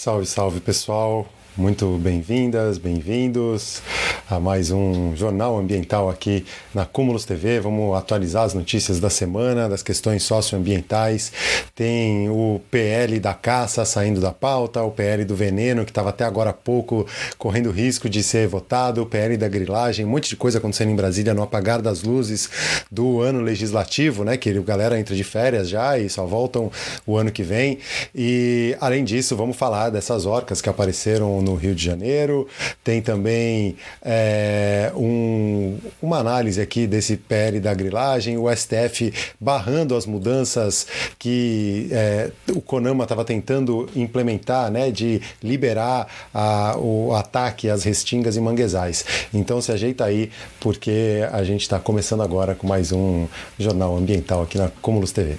Salve, 0.00 0.26
salve 0.26 0.60
pessoal! 0.60 1.26
Muito 1.56 1.98
bem-vindas, 1.98 2.78
bem-vindos 2.78 3.82
a 4.30 4.38
mais 4.38 4.70
um 4.70 5.16
Jornal 5.16 5.58
Ambiental 5.58 6.10
aqui 6.10 6.44
na 6.74 6.84
Cúmulos 6.84 7.24
TV. 7.24 7.58
Vamos 7.60 7.96
atualizar 7.96 8.44
as 8.44 8.54
notícias 8.54 9.00
da 9.00 9.08
semana, 9.08 9.68
das 9.68 9.82
questões 9.82 10.22
socioambientais. 10.22 11.32
Tem 11.74 12.28
o 12.28 12.60
PL 12.70 13.18
da 13.18 13.32
caça 13.32 13.84
saindo 13.84 14.20
da 14.20 14.32
pauta, 14.32 14.82
o 14.82 14.90
PL 14.90 15.24
do 15.24 15.34
veneno, 15.34 15.84
que 15.84 15.90
estava 15.90 16.10
até 16.10 16.24
agora 16.24 16.50
há 16.50 16.52
pouco 16.52 17.06
correndo 17.38 17.70
risco 17.70 18.08
de 18.08 18.22
ser 18.22 18.46
votado, 18.46 19.02
o 19.02 19.06
PL 19.06 19.36
da 19.36 19.48
grilagem, 19.48 20.04
um 20.04 20.10
monte 20.10 20.28
de 20.28 20.36
coisa 20.36 20.58
acontecendo 20.58 20.90
em 20.90 20.96
Brasília 20.96 21.32
no 21.32 21.42
apagar 21.42 21.80
das 21.80 22.02
luzes 22.02 22.50
do 22.90 23.20
ano 23.20 23.40
legislativo, 23.40 24.24
né? 24.24 24.36
Que 24.36 24.50
a 24.50 24.60
galera 24.60 25.00
entra 25.00 25.16
de 25.16 25.24
férias 25.24 25.68
já 25.68 25.98
e 25.98 26.08
só 26.10 26.26
voltam 26.26 26.70
o 27.06 27.16
ano 27.16 27.32
que 27.32 27.42
vem. 27.42 27.78
E 28.14 28.76
além 28.80 29.04
disso, 29.04 29.34
vamos 29.34 29.56
falar 29.56 29.88
dessas 29.90 30.26
orcas 30.26 30.60
que 30.60 30.68
apareceram 30.68 31.40
no 31.40 31.47
Rio 31.54 31.74
de 31.74 31.84
Janeiro. 31.84 32.46
Tem 32.82 33.00
também 33.00 33.76
é, 34.02 34.92
um, 34.94 35.78
uma 36.00 36.18
análise 36.18 36.60
aqui 36.60 36.86
desse 36.86 37.16
PL 37.16 37.60
da 37.60 37.74
grilagem, 37.74 38.36
o 38.36 38.54
STF 38.54 39.12
barrando 39.40 39.96
as 39.96 40.06
mudanças 40.06 40.86
que 41.18 41.88
é, 41.90 42.30
o 42.50 42.60
CONAMA 42.60 43.04
estava 43.04 43.24
tentando 43.24 43.88
implementar, 43.94 44.70
né, 44.70 44.90
de 44.90 45.20
liberar 45.42 46.06
a, 46.32 46.76
o 46.78 47.14
ataque 47.14 47.68
às 47.68 47.84
restingas 47.84 48.36
e 48.36 48.40
manguezais. 48.40 49.04
Então 49.32 49.60
se 49.60 49.72
ajeita 49.72 50.04
aí, 50.04 50.30
porque 50.60 51.26
a 51.32 51.42
gente 51.44 51.62
está 51.62 51.78
começando 51.78 52.22
agora 52.22 52.54
com 52.54 52.66
mais 52.66 52.92
um 52.92 53.26
jornal 53.58 53.96
ambiental 53.96 54.42
aqui 54.42 54.58
na 54.58 54.68
Cúmulos 54.80 55.12
TV. 55.12 55.38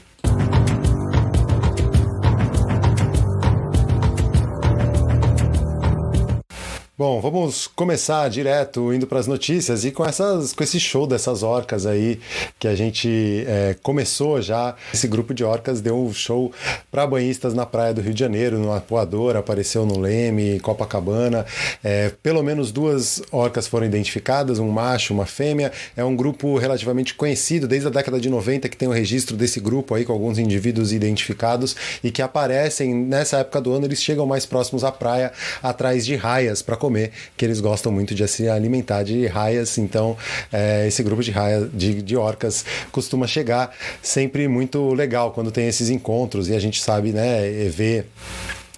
Bom, 6.99 7.21
vamos 7.21 7.65
começar 7.65 8.29
direto 8.29 8.93
indo 8.93 9.07
para 9.07 9.19
as 9.19 9.25
notícias 9.25 9.85
e 9.85 9.91
com, 9.91 10.05
essas, 10.05 10.51
com 10.51 10.61
esse 10.61 10.81
show 10.81 11.07
dessas 11.07 11.43
orcas 11.43 11.85
aí 11.85 12.19
que 12.59 12.67
a 12.67 12.75
gente 12.75 13.45
é, 13.47 13.73
começou 13.81 14.41
já. 14.41 14.75
Esse 14.93 15.07
grupo 15.07 15.33
de 15.33 15.41
orcas 15.41 15.79
deu 15.79 15.97
um 15.97 16.13
show 16.13 16.51
para 16.91 17.07
banhistas 17.07 17.53
na 17.53 17.65
praia 17.65 17.93
do 17.93 18.01
Rio 18.01 18.13
de 18.13 18.19
Janeiro, 18.19 18.59
no 18.59 18.73
Apuador, 18.73 19.37
apareceu 19.37 19.85
no 19.85 19.97
Leme, 19.97 20.59
Copacabana. 20.59 21.45
É, 21.81 22.11
pelo 22.21 22.43
menos 22.43 22.69
duas 22.69 23.23
orcas 23.31 23.65
foram 23.65 23.85
identificadas, 23.85 24.59
um 24.59 24.67
macho, 24.67 25.13
uma 25.13 25.25
fêmea. 25.25 25.71
É 25.95 26.03
um 26.03 26.17
grupo 26.17 26.57
relativamente 26.57 27.13
conhecido 27.13 27.65
desde 27.65 27.87
a 27.87 27.91
década 27.91 28.19
de 28.19 28.29
90 28.29 28.67
que 28.67 28.75
tem 28.75 28.89
o 28.89 28.91
registro 28.91 29.37
desse 29.37 29.61
grupo 29.61 29.95
aí 29.95 30.03
com 30.03 30.11
alguns 30.11 30.37
indivíduos 30.37 30.91
identificados 30.91 31.77
e 32.03 32.11
que 32.11 32.21
aparecem 32.21 32.93
nessa 32.93 33.37
época 33.37 33.61
do 33.61 33.71
ano. 33.71 33.85
Eles 33.85 34.03
chegam 34.03 34.25
mais 34.25 34.45
próximos 34.45 34.83
à 34.83 34.91
praia, 34.91 35.31
atrás 35.63 36.05
de 36.05 36.17
raias 36.17 36.61
para 36.61 36.75
comer, 36.89 37.11
que 37.37 37.45
eles 37.45 37.61
gostam 37.61 37.91
muito 37.91 38.15
de 38.15 38.27
se 38.27 38.49
alimentar 38.49 39.03
de 39.03 39.27
raias, 39.27 39.77
então 39.77 40.17
é, 40.51 40.87
esse 40.87 41.03
grupo 41.03 41.23
de, 41.23 41.31
raia, 41.31 41.69
de, 41.71 42.01
de 42.01 42.17
orcas 42.17 42.65
costuma 42.91 43.27
chegar 43.27 43.75
sempre 44.01 44.47
muito 44.47 44.93
legal 44.93 45.31
quando 45.31 45.51
tem 45.51 45.67
esses 45.67 45.89
encontros 45.89 46.49
e 46.49 46.55
a 46.55 46.59
gente 46.59 46.81
sabe, 46.81 47.11
né, 47.11 47.69
ver 47.69 48.07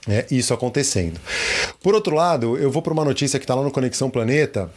é, 0.08 0.26
isso 0.30 0.54
acontecendo. 0.54 1.20
Por 1.82 1.96
outro 1.96 2.16
lado, 2.16 2.58
eu 2.58 2.70
vou 2.70 2.82
para 2.82 2.94
uma 2.94 3.06
notícia 3.06 3.40
que 3.40 3.46
está 3.46 3.56
lá 3.56 3.64
no 3.64 3.72
Conexão 3.72 4.10
Planeta 4.10 4.70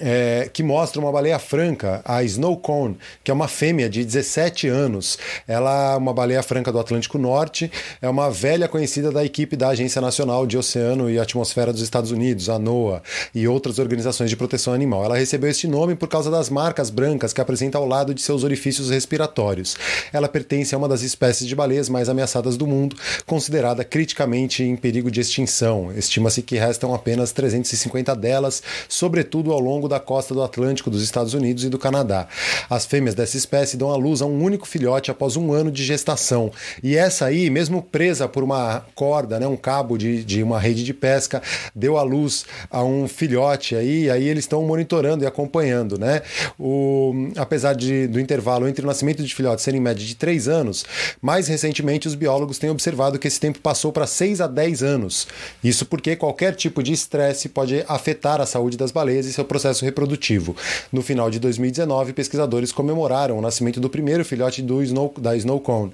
é, 0.00 0.48
que 0.52 0.62
mostra 0.62 1.00
uma 1.00 1.12
baleia 1.12 1.38
franca, 1.38 2.00
a 2.04 2.22
Snow 2.22 2.56
Cone, 2.56 2.96
que 3.22 3.30
é 3.30 3.34
uma 3.34 3.48
fêmea 3.48 3.88
de 3.88 4.04
17 4.04 4.68
anos. 4.68 5.18
Ela 5.46 5.94
é 5.94 5.96
uma 5.96 6.12
baleia 6.12 6.42
franca 6.42 6.72
do 6.72 6.78
Atlântico 6.78 7.18
Norte, 7.18 7.70
é 8.00 8.08
uma 8.08 8.30
velha 8.30 8.68
conhecida 8.68 9.10
da 9.10 9.24
equipe 9.24 9.56
da 9.56 9.68
Agência 9.68 10.00
Nacional 10.00 10.46
de 10.46 10.56
Oceano 10.56 11.10
e 11.10 11.18
Atmosfera 11.18 11.72
dos 11.72 11.82
Estados 11.82 12.10
Unidos, 12.10 12.48
a 12.48 12.58
NOAA, 12.58 13.02
e 13.34 13.46
outras 13.48 13.78
organizações 13.78 14.30
de 14.30 14.36
proteção 14.36 14.72
animal. 14.72 15.04
Ela 15.04 15.16
recebeu 15.16 15.50
este 15.50 15.66
nome 15.66 15.94
por 15.94 16.08
causa 16.08 16.30
das 16.30 16.50
marcas 16.50 16.90
brancas 16.90 17.32
que 17.32 17.40
apresenta 17.40 17.78
ao 17.78 17.86
lado 17.86 18.14
de 18.14 18.22
seus 18.22 18.44
orifícios 18.44 18.90
respiratórios. 18.90 19.76
Ela 20.12 20.28
pertence 20.28 20.74
a 20.74 20.78
uma 20.78 20.88
das 20.88 21.02
espécies 21.02 21.46
de 21.46 21.54
baleias 21.54 21.88
mais 21.88 22.08
ameaçadas 22.08 22.56
do 22.56 22.66
mundo, 22.66 22.96
considerada 23.26 23.84
criticamente 23.84 24.62
em 24.62 24.76
perigo 24.76 25.10
de 25.10 25.20
extinção. 25.20 25.92
Estima-se 25.96 26.42
que 26.42 26.56
restam 26.56 26.94
apenas 26.94 27.32
350 27.32 28.14
delas, 28.14 28.62
sobretudo 28.88 29.52
ao 29.52 29.60
longo 29.60 29.83
longo 29.84 29.88
da 29.88 30.00
costa 30.00 30.34
do 30.34 30.42
Atlântico 30.42 30.90
dos 30.90 31.02
Estados 31.02 31.34
Unidos 31.34 31.64
e 31.64 31.68
do 31.68 31.78
Canadá. 31.78 32.26
As 32.68 32.86
fêmeas 32.86 33.14
dessa 33.14 33.36
espécie 33.36 33.76
dão 33.76 33.90
à 33.90 33.96
luz 33.96 34.22
a 34.22 34.26
um 34.26 34.42
único 34.42 34.66
filhote 34.66 35.10
após 35.10 35.36
um 35.36 35.52
ano 35.52 35.70
de 35.70 35.84
gestação. 35.84 36.50
E 36.82 36.96
essa 36.96 37.26
aí, 37.26 37.50
mesmo 37.50 37.82
presa 37.82 38.26
por 38.26 38.42
uma 38.42 38.84
corda, 38.94 39.38
né, 39.38 39.46
um 39.46 39.56
cabo 39.56 39.96
de, 39.96 40.24
de 40.24 40.42
uma 40.42 40.58
rede 40.58 40.82
de 40.84 40.94
pesca, 40.94 41.42
deu 41.74 41.96
à 41.96 42.02
luz 42.02 42.44
a 42.70 42.82
um 42.82 43.06
filhote 43.06 43.76
aí, 43.76 44.10
aí 44.10 44.26
eles 44.26 44.44
estão 44.44 44.62
monitorando 44.62 45.24
e 45.24 45.26
acompanhando, 45.26 45.98
né? 45.98 46.22
O, 46.58 47.30
apesar 47.36 47.74
de, 47.74 48.06
do 48.06 48.20
intervalo 48.20 48.66
entre 48.66 48.84
o 48.84 48.86
nascimento 48.86 49.22
de 49.22 49.34
filhotes 49.34 49.64
serem 49.64 49.80
em 49.80 49.82
média 49.82 50.04
de 50.04 50.14
3 50.14 50.48
anos, 50.48 50.84
mais 51.20 51.48
recentemente 51.48 52.08
os 52.08 52.14
biólogos 52.14 52.58
têm 52.58 52.70
observado 52.70 53.18
que 53.18 53.28
esse 53.28 53.40
tempo 53.40 53.58
passou 53.58 53.92
para 53.92 54.06
6 54.06 54.40
a 54.40 54.46
10 54.46 54.82
anos. 54.82 55.26
Isso 55.62 55.84
porque 55.84 56.16
qualquer 56.16 56.54
tipo 56.54 56.82
de 56.82 56.92
estresse 56.92 57.48
pode 57.48 57.84
afetar 57.88 58.40
a 58.40 58.46
saúde 58.46 58.76
das 58.76 58.90
baleias 58.90 59.26
e 59.26 59.32
seu 59.32 59.44
processo 59.44 59.73
processo 59.74 59.84
reprodutivo. 59.84 60.56
No 60.92 61.02
final 61.02 61.30
de 61.30 61.38
2019, 61.40 62.12
pesquisadores 62.12 62.70
comemoraram 62.70 63.38
o 63.38 63.40
nascimento 63.40 63.80
do 63.80 63.90
primeiro 63.90 64.24
filhote 64.24 64.62
do 64.62 64.82
snow, 64.82 65.12
da 65.18 65.36
Snow 65.36 65.60
Cone. 65.60 65.92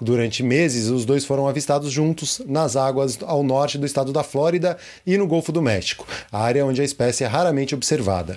Durante 0.00 0.42
meses, 0.42 0.88
os 0.88 1.04
dois 1.04 1.24
foram 1.24 1.48
avistados 1.48 1.90
juntos 1.90 2.42
nas 2.46 2.76
águas 2.76 3.18
ao 3.22 3.42
norte 3.42 3.78
do 3.78 3.86
estado 3.86 4.12
da 4.12 4.22
Flórida 4.22 4.76
e 5.06 5.16
no 5.16 5.26
Golfo 5.26 5.50
do 5.50 5.62
México, 5.62 6.06
área 6.30 6.66
onde 6.66 6.80
a 6.80 6.84
espécie 6.84 7.24
é 7.24 7.26
raramente 7.26 7.74
observada. 7.74 8.36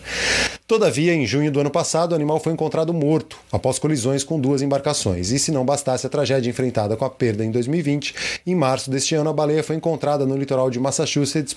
Todavia, 0.67 1.13
em 1.13 1.27
junho 1.27 1.51
do 1.51 1.59
ano 1.59 1.69
passado, 1.69 2.13
o 2.13 2.15
animal 2.15 2.39
foi 2.39 2.51
encontrado 2.51 2.91
morto 2.91 3.37
após 3.51 3.77
colisões 3.77 4.23
com 4.23 4.39
duas 4.39 4.63
embarcações. 4.63 5.29
E 5.29 5.37
se 5.37 5.51
não 5.51 5.63
bastasse 5.63 6.07
a 6.07 6.09
tragédia 6.09 6.49
enfrentada 6.49 6.97
com 6.97 7.05
a 7.05 7.09
perda 7.09 7.45
em 7.45 7.51
2020, 7.51 8.15
em 8.47 8.55
março 8.55 8.89
deste 8.89 9.13
ano 9.13 9.29
a 9.29 9.33
baleia 9.33 9.61
foi 9.61 9.75
encontrada 9.75 10.25
no 10.25 10.35
litoral 10.35 10.71
de 10.71 10.79
Massachusetts, 10.79 11.55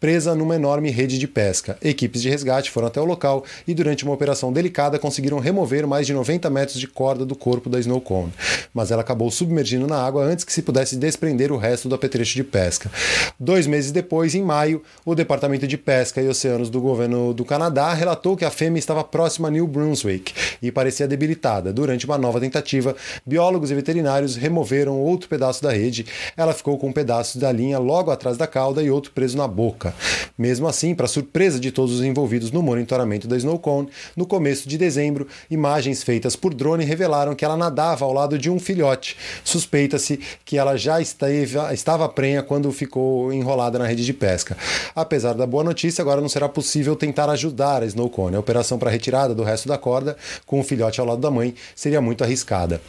presa 0.00 0.34
numa 0.34 0.56
enorme 0.56 0.90
rede 0.90 1.20
de 1.20 1.28
pesca. 1.28 1.78
Equipes 1.80 2.20
de 2.20 2.28
resgate 2.28 2.68
foram 2.72 2.88
até 2.88 3.00
o 3.00 3.04
local 3.04 3.44
e, 3.64 3.72
durante 3.72 4.02
uma 4.02 4.12
operação 4.12 4.52
delicada, 4.52 4.98
conseguiram 4.98 5.38
remover 5.38 5.86
mais 5.86 6.04
de 6.04 6.12
90 6.12 6.50
metros 6.50 6.80
de 6.80 6.88
corda 6.88 7.24
do 7.24 7.36
corpo 7.36 7.70
da 7.70 7.78
Snow 7.78 8.00
Cone. 8.00 8.32
Mas 8.74 8.90
ela 8.90 9.02
acabou 9.02 9.30
submergindo 9.30 9.86
na 9.86 10.02
água 10.02 10.24
antes 10.24 10.44
que 10.44 10.52
se 10.52 10.62
pudesse 10.62 10.96
desprender 10.96 11.52
o 11.52 11.56
resto 11.56 11.88
do 11.88 11.94
apetrecho 11.94 12.34
de 12.34 12.42
pesca. 12.42 12.90
Dois 13.38 13.68
meses 13.68 13.92
depois, 13.92 14.34
em 14.34 14.42
maio, 14.42 14.82
o 15.04 15.14
Departamento 15.14 15.64
de 15.64 15.78
Pesca 15.78 16.20
e 16.20 16.26
Oceanos 16.26 16.68
do 16.68 16.80
governo 16.80 17.32
do 17.32 17.44
Canadá 17.44 17.94
relatou 17.94 18.36
que 18.36 18.47
a 18.47 18.47
fêmea 18.50 18.78
estava 18.78 19.02
próxima 19.04 19.48
a 19.48 19.50
New 19.50 19.66
Brunswick 19.66 20.32
e 20.62 20.70
parecia 20.70 21.08
debilitada. 21.08 21.72
Durante 21.72 22.06
uma 22.06 22.18
nova 22.18 22.40
tentativa, 22.40 22.96
biólogos 23.24 23.70
e 23.70 23.74
veterinários 23.74 24.36
removeram 24.36 24.98
outro 25.00 25.28
pedaço 25.28 25.62
da 25.62 25.72
rede. 25.72 26.06
Ela 26.36 26.52
ficou 26.52 26.78
com 26.78 26.88
um 26.88 26.92
pedaço 26.92 27.38
da 27.38 27.50
linha 27.52 27.78
logo 27.78 28.10
atrás 28.10 28.36
da 28.36 28.46
cauda 28.46 28.82
e 28.82 28.90
outro 28.90 29.12
preso 29.12 29.36
na 29.36 29.46
boca. 29.46 29.94
Mesmo 30.36 30.68
assim, 30.68 30.94
para 30.94 31.06
surpresa 31.06 31.58
de 31.58 31.72
todos 31.72 31.94
os 31.94 32.04
envolvidos 32.04 32.52
no 32.52 32.62
monitoramento 32.62 33.26
da 33.26 33.36
Snow 33.36 33.58
Cone, 33.58 33.88
no 34.16 34.26
começo 34.26 34.68
de 34.68 34.78
dezembro, 34.78 35.26
imagens 35.50 36.02
feitas 36.02 36.36
por 36.36 36.54
drone 36.54 36.84
revelaram 36.84 37.34
que 37.34 37.44
ela 37.44 37.56
nadava 37.56 38.04
ao 38.04 38.12
lado 38.12 38.38
de 38.38 38.50
um 38.50 38.58
filhote. 38.58 39.16
Suspeita-se 39.42 40.20
que 40.44 40.56
ela 40.56 40.76
já 40.76 41.00
estava 41.00 42.08
prenha 42.08 42.42
quando 42.42 42.70
ficou 42.72 43.32
enrolada 43.32 43.78
na 43.78 43.86
rede 43.86 44.04
de 44.04 44.12
pesca. 44.12 44.56
Apesar 44.94 45.34
da 45.34 45.46
boa 45.46 45.64
notícia, 45.64 46.02
agora 46.02 46.20
não 46.20 46.28
será 46.28 46.48
possível 46.48 46.94
tentar 46.94 47.28
ajudar 47.30 47.82
a 47.82 47.86
Snow 47.86 48.08
A 48.38 48.40
operação 48.40 48.78
para 48.78 48.88
retirada 48.88 49.34
do 49.34 49.42
resto 49.42 49.66
da 49.66 49.76
corda, 49.76 50.16
com 50.46 50.60
o 50.60 50.62
filhote 50.62 51.00
ao 51.00 51.06
lado 51.06 51.20
da 51.20 51.28
mãe, 51.28 51.56
seria 51.74 52.00
muito 52.00 52.22
arriscada. 52.22 52.80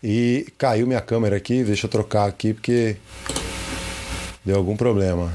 E 0.00 0.46
caiu 0.56 0.86
minha 0.86 1.00
câmera 1.00 1.36
aqui, 1.36 1.64
deixa 1.64 1.86
eu 1.86 1.90
trocar 1.90 2.28
aqui 2.28 2.54
porque 2.54 2.96
deu 4.44 4.56
algum 4.56 4.76
problema. 4.76 5.32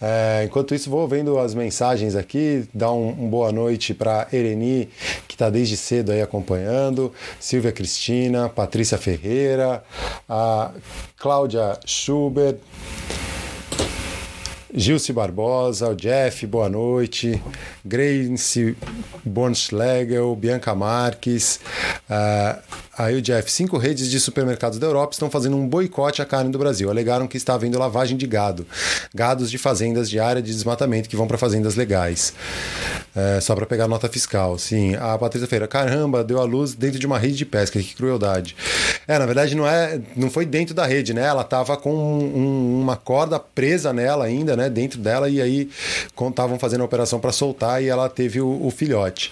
É, 0.00 0.44
enquanto 0.44 0.74
isso, 0.74 0.90
vou 0.90 1.06
vendo 1.08 1.38
as 1.38 1.54
mensagens 1.54 2.14
aqui, 2.14 2.68
dar 2.74 2.92
um, 2.92 3.08
um 3.08 3.30
boa 3.30 3.50
noite 3.50 3.94
para 3.94 4.26
Ereni, 4.32 4.88
está 5.36 5.50
desde 5.50 5.76
cedo 5.76 6.12
aí 6.12 6.22
acompanhando, 6.22 7.12
Silvia 7.38 7.70
Cristina, 7.70 8.48
Patrícia 8.48 8.96
Ferreira, 8.96 9.84
a 10.26 10.72
Cláudia 11.18 11.78
Schubert, 11.84 12.56
Gilce 14.74 15.12
Barbosa, 15.12 15.90
o 15.90 15.94
Jeff, 15.94 16.46
boa 16.46 16.68
noite. 16.68 17.42
Grace 17.84 18.76
Bornschlegel, 19.24 20.34
Bianca 20.36 20.74
Marques. 20.74 21.60
Uh, 22.10 22.60
aí 22.96 23.16
o 23.16 23.22
Jeff, 23.22 23.50
cinco 23.50 23.76
redes 23.76 24.08
de 24.08 24.18
supermercados 24.18 24.78
da 24.78 24.86
Europa 24.86 25.12
estão 25.12 25.30
fazendo 25.30 25.56
um 25.56 25.68
boicote 25.68 26.22
à 26.22 26.24
carne 26.24 26.50
do 26.50 26.58
Brasil. 26.58 26.90
Alegaram 26.90 27.26
que 27.26 27.36
está 27.36 27.54
havendo 27.54 27.78
lavagem 27.78 28.16
de 28.16 28.26
gado. 28.26 28.66
Gados 29.14 29.50
de 29.50 29.58
fazendas 29.58 30.08
de 30.08 30.18
área 30.18 30.40
de 30.40 30.52
desmatamento 30.52 31.08
que 31.08 31.16
vão 31.16 31.26
para 31.26 31.38
fazendas 31.38 31.74
legais. 31.76 32.32
É, 33.14 33.40
só 33.40 33.54
para 33.54 33.66
pegar 33.66 33.88
nota 33.88 34.08
fiscal. 34.08 34.58
Sim, 34.58 34.94
a 34.96 35.16
Patrícia 35.18 35.48
Feira, 35.48 35.66
caramba, 35.66 36.22
deu 36.22 36.40
a 36.40 36.44
luz 36.44 36.74
dentro 36.74 36.98
de 36.98 37.06
uma 37.06 37.18
rede 37.18 37.36
de 37.36 37.46
pesca, 37.46 37.80
que 37.80 37.94
crueldade. 37.94 38.56
É, 39.08 39.18
na 39.18 39.26
verdade 39.26 39.54
não 39.54 39.66
é, 39.66 40.00
não 40.16 40.30
foi 40.30 40.44
dentro 40.44 40.74
da 40.74 40.84
rede, 40.86 41.14
né? 41.14 41.24
Ela 41.24 41.44
tava 41.44 41.76
com 41.76 41.94
um, 41.94 42.80
uma 42.80 42.96
corda 42.96 43.38
presa 43.38 43.92
nela 43.92 44.24
ainda, 44.24 44.56
né? 44.56 44.68
Dentro 44.68 44.98
dela 44.98 45.28
e 45.28 45.40
aí 45.40 45.70
estavam 46.28 46.58
fazendo 46.58 46.80
a 46.80 46.84
operação 46.84 47.20
para 47.20 47.32
soltar 47.32 47.82
e 47.82 47.88
ela 47.88 48.08
teve 48.08 48.40
o, 48.40 48.66
o 48.66 48.70
filhote. 48.70 49.30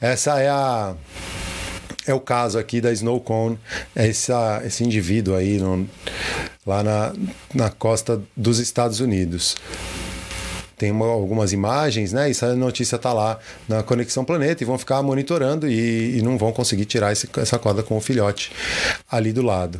Essa 0.00 0.40
é 0.40 0.48
a 0.48 0.94
é 2.10 2.14
o 2.14 2.20
caso 2.20 2.58
aqui 2.58 2.80
da 2.80 2.92
Snow 2.92 3.20
Cone, 3.20 3.58
essa, 3.94 4.62
esse 4.64 4.84
indivíduo 4.84 5.34
aí 5.34 5.58
no, 5.58 5.88
lá 6.66 6.82
na, 6.82 7.12
na 7.54 7.70
costa 7.70 8.20
dos 8.36 8.58
Estados 8.58 9.00
Unidos 9.00 9.56
tem 10.80 10.90
uma, 10.90 11.04
algumas 11.04 11.52
imagens, 11.52 12.10
né? 12.10 12.30
Essa 12.30 12.56
notícia 12.56 12.96
está 12.96 13.12
lá 13.12 13.38
na 13.68 13.82
Conexão 13.82 14.24
Planeta 14.24 14.64
e 14.64 14.66
vão 14.66 14.78
ficar 14.78 15.02
monitorando 15.02 15.68
e, 15.68 16.16
e 16.16 16.22
não 16.22 16.38
vão 16.38 16.52
conseguir 16.52 16.86
tirar 16.86 17.12
esse, 17.12 17.28
essa 17.36 17.58
corda 17.58 17.82
com 17.82 17.98
o 17.98 18.00
filhote 18.00 18.50
ali 19.10 19.30
do 19.30 19.42
lado. 19.42 19.78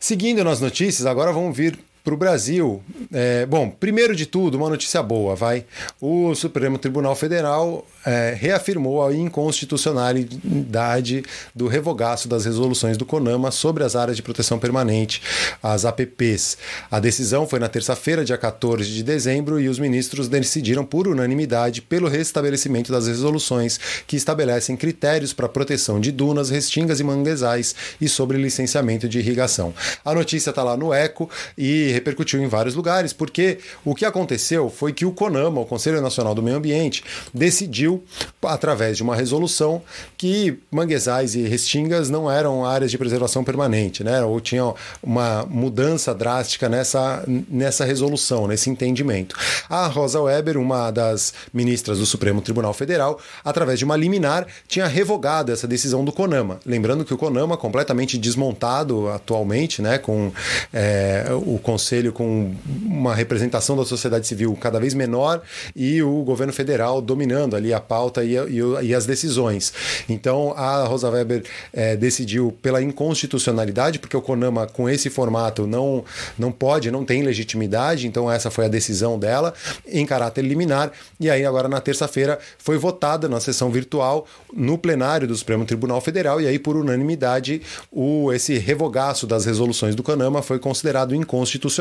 Seguindo 0.00 0.42
nas 0.42 0.60
notícias, 0.60 1.04
agora 1.04 1.30
vamos 1.30 1.54
vir 1.54 1.78
para 2.04 2.12
o 2.12 2.16
Brasil. 2.18 2.82
É, 3.10 3.46
bom, 3.46 3.70
primeiro 3.70 4.14
de 4.14 4.26
tudo, 4.26 4.58
uma 4.58 4.68
notícia 4.68 5.02
boa, 5.02 5.34
vai. 5.34 5.64
O 5.98 6.34
Supremo 6.34 6.76
Tribunal 6.76 7.16
Federal 7.16 7.86
é, 8.04 8.36
reafirmou 8.38 9.02
a 9.02 9.14
inconstitucionalidade 9.14 11.24
do 11.54 11.66
revogaço 11.66 12.28
das 12.28 12.44
resoluções 12.44 12.98
do 12.98 13.06
CONAMA 13.06 13.50
sobre 13.50 13.82
as 13.82 13.96
áreas 13.96 14.18
de 14.18 14.22
proteção 14.22 14.58
permanente, 14.58 15.22
as 15.62 15.86
APPs. 15.86 16.58
A 16.90 17.00
decisão 17.00 17.46
foi 17.46 17.58
na 17.58 17.70
terça-feira, 17.70 18.22
dia 18.22 18.36
14 18.36 18.84
de 18.84 19.02
dezembro, 19.02 19.58
e 19.58 19.66
os 19.66 19.78
ministros 19.78 20.28
decidiram 20.28 20.84
por 20.84 21.08
unanimidade 21.08 21.80
pelo 21.80 22.06
restabelecimento 22.06 22.92
das 22.92 23.06
resoluções 23.06 23.80
que 24.06 24.16
estabelecem 24.16 24.76
critérios 24.76 25.32
para 25.32 25.48
proteção 25.48 25.98
de 25.98 26.12
dunas, 26.12 26.50
restingas 26.50 27.00
e 27.00 27.04
manguezais 27.04 27.74
e 27.98 28.10
sobre 28.10 28.36
licenciamento 28.36 29.08
de 29.08 29.20
irrigação. 29.20 29.72
A 30.04 30.14
notícia 30.14 30.50
está 30.50 30.62
lá 30.62 30.76
no 30.76 30.92
ECO 30.92 31.30
e 31.56 31.93
repercutiu 31.94 32.42
em 32.42 32.48
vários 32.48 32.74
lugares, 32.74 33.12
porque 33.12 33.58
o 33.84 33.94
que 33.94 34.04
aconteceu 34.04 34.68
foi 34.68 34.92
que 34.92 35.06
o 35.06 35.12
CONAMA, 35.12 35.60
o 35.60 35.66
Conselho 35.66 36.00
Nacional 36.00 36.34
do 36.34 36.42
Meio 36.42 36.56
Ambiente, 36.56 37.02
decidiu, 37.32 38.04
através 38.42 38.96
de 38.96 39.02
uma 39.02 39.16
resolução, 39.16 39.82
que 40.16 40.58
manguezais 40.70 41.34
e 41.34 41.42
restingas 41.42 42.10
não 42.10 42.30
eram 42.30 42.64
áreas 42.64 42.90
de 42.90 42.98
preservação 42.98 43.44
permanente, 43.44 44.04
né? 44.04 44.22
ou 44.22 44.40
tinha 44.40 44.72
uma 45.02 45.46
mudança 45.48 46.14
drástica 46.14 46.68
nessa, 46.68 47.24
nessa 47.48 47.84
resolução, 47.84 48.46
nesse 48.46 48.68
entendimento. 48.68 49.36
A 49.68 49.86
Rosa 49.86 50.20
Weber, 50.20 50.58
uma 50.58 50.90
das 50.90 51.32
ministras 51.52 51.98
do 51.98 52.06
Supremo 52.06 52.40
Tribunal 52.42 52.74
Federal, 52.74 53.18
através 53.44 53.78
de 53.78 53.84
uma 53.84 53.96
liminar, 53.96 54.46
tinha 54.66 54.86
revogado 54.86 55.52
essa 55.52 55.66
decisão 55.66 56.04
do 56.04 56.12
CONAMA. 56.12 56.60
Lembrando 56.66 57.04
que 57.04 57.14
o 57.14 57.18
CONAMA, 57.18 57.56
completamente 57.56 58.18
desmontado 58.18 59.08
atualmente, 59.08 59.80
né, 59.80 59.98
com 59.98 60.32
é, 60.72 61.26
o 61.30 61.58
Conselho 61.58 61.83
conselho 61.84 62.14
com 62.14 62.54
uma 62.82 63.14
representação 63.14 63.76
da 63.76 63.84
sociedade 63.84 64.26
civil 64.26 64.56
cada 64.58 64.80
vez 64.80 64.94
menor 64.94 65.42
e 65.76 66.02
o 66.02 66.22
governo 66.22 66.52
federal 66.52 67.02
dominando 67.02 67.54
ali 67.54 67.74
a 67.74 67.80
pauta 67.80 68.24
e, 68.24 68.34
e, 68.34 68.60
e 68.84 68.94
as 68.94 69.04
decisões. 69.04 69.72
Então 70.08 70.54
a 70.56 70.84
Rosa 70.84 71.10
Weber 71.10 71.44
é, 71.74 71.94
decidiu 71.94 72.56
pela 72.62 72.80
inconstitucionalidade, 72.80 73.98
porque 73.98 74.16
o 74.16 74.22
CONAMA 74.22 74.66
com 74.66 74.88
esse 74.88 75.10
formato 75.10 75.66
não, 75.66 76.02
não 76.38 76.50
pode, 76.50 76.90
não 76.90 77.04
tem 77.04 77.22
legitimidade, 77.22 78.06
então 78.06 78.32
essa 78.32 78.50
foi 78.50 78.64
a 78.64 78.68
decisão 78.68 79.18
dela 79.18 79.52
em 79.86 80.06
caráter 80.06 80.42
liminar. 80.42 80.90
E 81.20 81.28
aí 81.28 81.44
agora 81.44 81.68
na 81.68 81.80
terça-feira 81.82 82.38
foi 82.56 82.78
votada 82.78 83.28
na 83.28 83.40
sessão 83.40 83.70
virtual 83.70 84.26
no 84.54 84.78
plenário 84.78 85.28
do 85.28 85.36
Supremo 85.36 85.66
Tribunal 85.66 86.00
Federal 86.00 86.40
e 86.40 86.46
aí 86.46 86.58
por 86.58 86.76
unanimidade 86.76 87.60
o 87.92 88.32
esse 88.32 88.56
revogaço 88.56 89.26
das 89.26 89.44
resoluções 89.44 89.94
do 89.94 90.02
CONAMA 90.02 90.40
foi 90.40 90.58
considerado 90.58 91.14
inconstitucional 91.14 91.73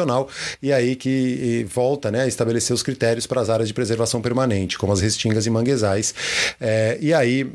e 0.62 0.72
aí 0.72 0.96
que 0.96 1.66
volta 1.70 2.12
né, 2.12 2.24
a 2.24 2.28
estabelecer 2.28 2.74
os 2.74 2.84
critérios 2.84 3.28
para 3.28 3.42
as 3.42 3.50
áreas 3.50 3.68
de 3.68 3.74
preservação 3.74 4.22
permanente, 4.22 4.78
como 4.78 4.94
as 4.94 5.02
restingas 5.02 5.46
e 5.46 5.50
manguezais. 5.50 6.14
É, 6.60 6.98
e 7.02 7.14
aí. 7.14 7.52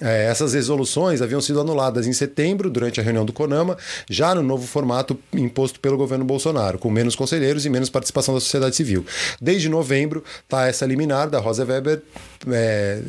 É, 0.00 0.26
essas 0.26 0.54
resoluções 0.54 1.22
haviam 1.22 1.40
sido 1.40 1.60
anuladas 1.60 2.06
em 2.06 2.12
setembro, 2.12 2.70
durante 2.70 3.00
a 3.00 3.02
reunião 3.02 3.24
do 3.24 3.32
CONAMA, 3.32 3.76
já 4.08 4.34
no 4.34 4.42
novo 4.42 4.66
formato 4.66 5.18
imposto 5.32 5.80
pelo 5.80 5.96
governo 5.96 6.24
Bolsonaro, 6.24 6.78
com 6.78 6.90
menos 6.90 7.16
conselheiros 7.16 7.66
e 7.66 7.70
menos 7.70 7.90
participação 7.90 8.34
da 8.34 8.40
sociedade 8.40 8.76
civil. 8.76 9.04
Desde 9.40 9.68
novembro, 9.68 10.22
está 10.42 10.66
essa 10.66 10.86
liminar 10.86 11.28
da 11.28 11.38
Rosa 11.38 11.64
Weber 11.64 12.02
é, 12.48 13.00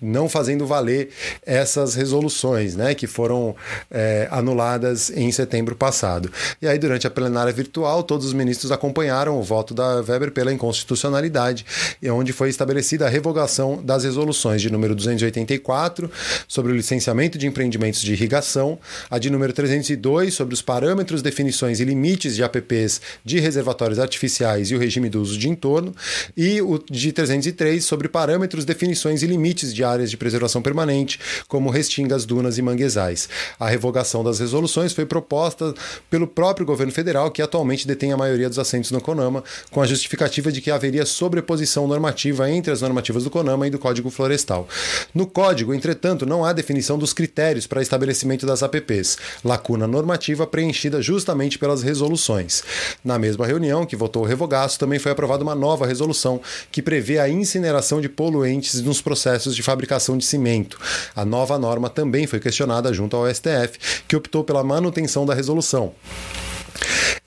não 0.00 0.28
fazendo 0.28 0.66
valer 0.66 1.10
essas 1.44 1.94
resoluções, 1.94 2.74
né, 2.74 2.94
que 2.94 3.06
foram 3.06 3.54
é, 3.90 4.28
anuladas 4.30 5.10
em 5.10 5.30
setembro 5.30 5.76
passado. 5.76 6.30
E 6.60 6.66
aí, 6.66 6.78
durante 6.78 7.06
a 7.06 7.10
plenária 7.10 7.52
virtual, 7.52 8.02
todos 8.02 8.26
os 8.26 8.32
ministros 8.32 8.72
acompanharam 8.72 9.38
o 9.38 9.42
voto 9.42 9.74
da 9.74 10.00
Weber 10.00 10.30
pela 10.30 10.52
inconstitucionalidade, 10.52 11.66
onde 12.10 12.32
foi 12.32 12.48
estabelecida 12.48 13.06
a 13.06 13.08
revogação 13.08 13.82
das 13.82 14.04
resoluções 14.04 14.62
de 14.62 14.70
número 14.70 14.94
284 14.94 16.10
sobre 16.46 16.72
o 16.72 16.74
licenciamento 16.74 17.38
de 17.38 17.46
empreendimentos 17.46 18.00
de 18.00 18.12
irrigação, 18.12 18.78
a 19.10 19.18
de 19.18 19.30
número 19.30 19.52
302 19.52 20.34
sobre 20.34 20.54
os 20.54 20.62
parâmetros, 20.62 21.22
definições 21.22 21.80
e 21.80 21.84
limites 21.84 22.36
de 22.36 22.42
APPs 22.42 23.00
de 23.24 23.38
reservatórios 23.38 23.98
artificiais 23.98 24.70
e 24.70 24.74
o 24.74 24.78
regime 24.78 25.08
do 25.08 25.20
uso 25.20 25.38
de 25.38 25.48
entorno, 25.48 25.94
e 26.36 26.60
o 26.60 26.78
de 26.90 27.12
303 27.12 27.84
sobre 27.84 28.08
parâmetros 28.08 28.64
definições 28.64 29.22
e 29.22 29.26
limites 29.26 29.74
de 29.74 29.84
áreas 29.84 30.10
de 30.10 30.16
preservação 30.16 30.62
permanente, 30.62 31.18
como 31.48 31.70
restingas, 31.70 32.24
dunas 32.24 32.58
e 32.58 32.62
manguezais. 32.62 33.28
A 33.58 33.68
revogação 33.68 34.24
das 34.24 34.38
resoluções 34.38 34.92
foi 34.92 35.06
proposta 35.06 35.74
pelo 36.10 36.26
próprio 36.26 36.66
governo 36.66 36.92
federal, 36.92 37.30
que 37.30 37.42
atualmente 37.42 37.86
detém 37.86 38.12
a 38.12 38.16
maioria 38.16 38.48
dos 38.48 38.58
assentos 38.58 38.90
no 38.90 39.00
CONAMA, 39.00 39.42
com 39.70 39.80
a 39.80 39.86
justificativa 39.86 40.50
de 40.50 40.60
que 40.60 40.70
haveria 40.70 41.06
sobreposição 41.06 41.86
normativa 41.86 42.50
entre 42.50 42.72
as 42.72 42.80
normativas 42.80 43.24
do 43.24 43.30
CONAMA 43.30 43.66
e 43.66 43.70
do 43.70 43.78
Código 43.78 44.10
Florestal. 44.10 44.68
No 45.14 45.26
Código, 45.26 45.74
entretanto, 45.74 46.01
não 46.26 46.44
há 46.44 46.52
definição 46.52 46.98
dos 46.98 47.12
critérios 47.12 47.66
para 47.66 47.80
estabelecimento 47.80 48.44
das 48.44 48.62
APPs, 48.62 49.18
lacuna 49.44 49.86
normativa 49.86 50.46
preenchida 50.46 51.00
justamente 51.00 51.58
pelas 51.58 51.82
resoluções. 51.82 52.62
Na 53.04 53.18
mesma 53.18 53.46
reunião, 53.46 53.86
que 53.86 53.96
votou 53.96 54.22
o 54.22 54.26
revogaço, 54.26 54.78
também 54.78 54.98
foi 54.98 55.12
aprovada 55.12 55.42
uma 55.42 55.54
nova 55.54 55.86
resolução 55.86 56.40
que 56.70 56.82
prevê 56.82 57.18
a 57.18 57.28
incineração 57.28 58.00
de 58.00 58.08
poluentes 58.08 58.80
nos 58.82 59.00
processos 59.00 59.54
de 59.54 59.62
fabricação 59.62 60.18
de 60.18 60.24
cimento. 60.24 60.78
A 61.14 61.24
nova 61.24 61.58
norma 61.58 61.88
também 61.88 62.26
foi 62.26 62.40
questionada 62.40 62.92
junto 62.92 63.16
ao 63.16 63.32
STF, 63.32 64.04
que 64.08 64.16
optou 64.16 64.44
pela 64.44 64.64
manutenção 64.64 65.24
da 65.24 65.34
resolução. 65.34 65.92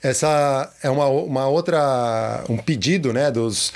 Essa 0.02 0.70
é 0.82 0.90
uma, 0.90 1.06
uma 1.06 1.48
outra 1.48 2.44
um 2.48 2.56
pedido 2.58 3.12
né, 3.12 3.30
dos, 3.30 3.72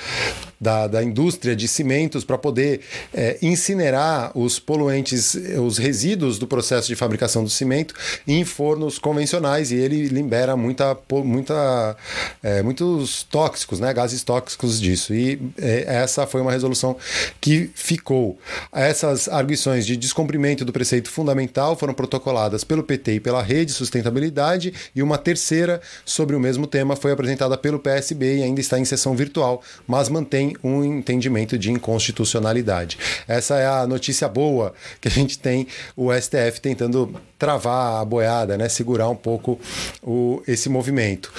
da, 0.61 0.87
da 0.87 1.03
indústria 1.03 1.57
de 1.57 1.67
cimentos 1.67 2.25
para 2.25 2.37
poder 2.37 2.81
é, 3.15 3.39
incinerar 3.41 4.37
os 4.37 4.59
poluentes, 4.59 5.35
os 5.35 5.79
resíduos 5.79 6.39
do 6.39 6.47
processo 6.47 6.89
de 6.89 6.95
fabricação 6.95 7.43
do 7.43 7.51
cimento 7.51 7.95
em 8.27 8.45
fornos 8.45 8.99
convencionais 8.99 9.71
e 9.71 9.77
ele 9.77 10.09
libera 10.09 10.57
muita, 10.57 10.97
muita, 11.25 11.97
é, 12.43 12.63
muitos 12.63 13.23
tóxicos, 13.23 13.81
né, 13.81 13.93
gases 13.95 14.23
tóxicos 14.23 14.81
disso. 14.81 15.15
E 15.15 15.41
é, 15.59 15.85
essa 15.87 16.27
foi 16.27 16.41
uma 16.41 16.53
resolução 16.53 16.97
que 17.41 17.71
ficou. 17.75 18.39
Essas 18.73 19.29
arguições 19.29 19.87
de 19.87 19.97
descumprimento 19.97 20.65
do 20.65 20.73
preceito 20.73 21.11
fundamental 21.11 21.77
foram 21.77 21.95
protocoladas 21.95 22.65
pelo 22.65 22.83
PT 22.83 23.15
e 23.15 23.21
pela 23.21 23.43
Rede 23.43 23.73
Sustentabilidade 23.73 24.75
e 24.95 25.03
uma 25.03 25.17
terceira 25.17 25.81
sobre 26.05 26.37
o 26.37 26.41
mesmo 26.41 26.67
tema 26.67 26.97
foi 26.97 27.13
apresentada 27.13 27.57
pelo 27.57 27.79
PSB 27.79 28.39
e 28.39 28.43
ainda 28.43 28.61
está 28.61 28.79
em 28.79 28.85
sessão 28.85 29.15
virtual, 29.15 29.63
mas 29.87 30.09
mantém 30.09 30.50
um 30.63 30.85
entendimento 30.85 31.59
de 31.59 31.71
inconstitucionalidade. 31.71 32.99
Essa 33.27 33.59
é 33.59 33.67
a 33.67 33.87
notícia 33.87 34.29
boa 34.29 34.73
que 35.01 35.09
a 35.09 35.11
gente 35.11 35.39
tem 35.39 35.67
o 35.97 36.13
STF 36.13 36.61
tentando 36.61 37.15
travar 37.39 38.01
a 38.01 38.05
boiada, 38.05 38.57
né, 38.57 38.69
segurar 38.69 39.09
um 39.09 39.17
pouco 39.17 39.59
o, 40.03 40.43
esse 40.47 40.69
movimento. 40.69 41.33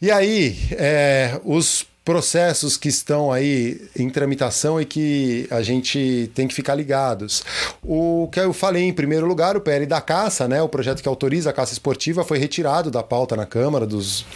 E 0.00 0.10
aí, 0.10 0.56
é, 0.72 1.38
os 1.44 1.89
processos 2.10 2.76
que 2.76 2.88
estão 2.88 3.30
aí 3.30 3.88
em 3.96 4.10
tramitação 4.10 4.80
e 4.80 4.84
que 4.84 5.46
a 5.48 5.62
gente 5.62 6.28
tem 6.34 6.48
que 6.48 6.52
ficar 6.52 6.74
ligados. 6.74 7.44
O 7.84 8.28
que 8.32 8.40
eu 8.40 8.52
falei 8.52 8.82
em 8.82 8.92
primeiro 8.92 9.28
lugar, 9.28 9.56
o 9.56 9.60
PL 9.60 9.86
da 9.86 10.00
caça, 10.00 10.48
né, 10.48 10.60
o 10.60 10.68
projeto 10.68 11.04
que 11.04 11.08
autoriza 11.08 11.50
a 11.50 11.52
caça 11.52 11.72
esportiva, 11.72 12.24
foi 12.24 12.38
retirado 12.38 12.90
da 12.90 13.00
pauta 13.00 13.36
na 13.36 13.46
Câmara 13.46 13.86
dos 13.86 14.26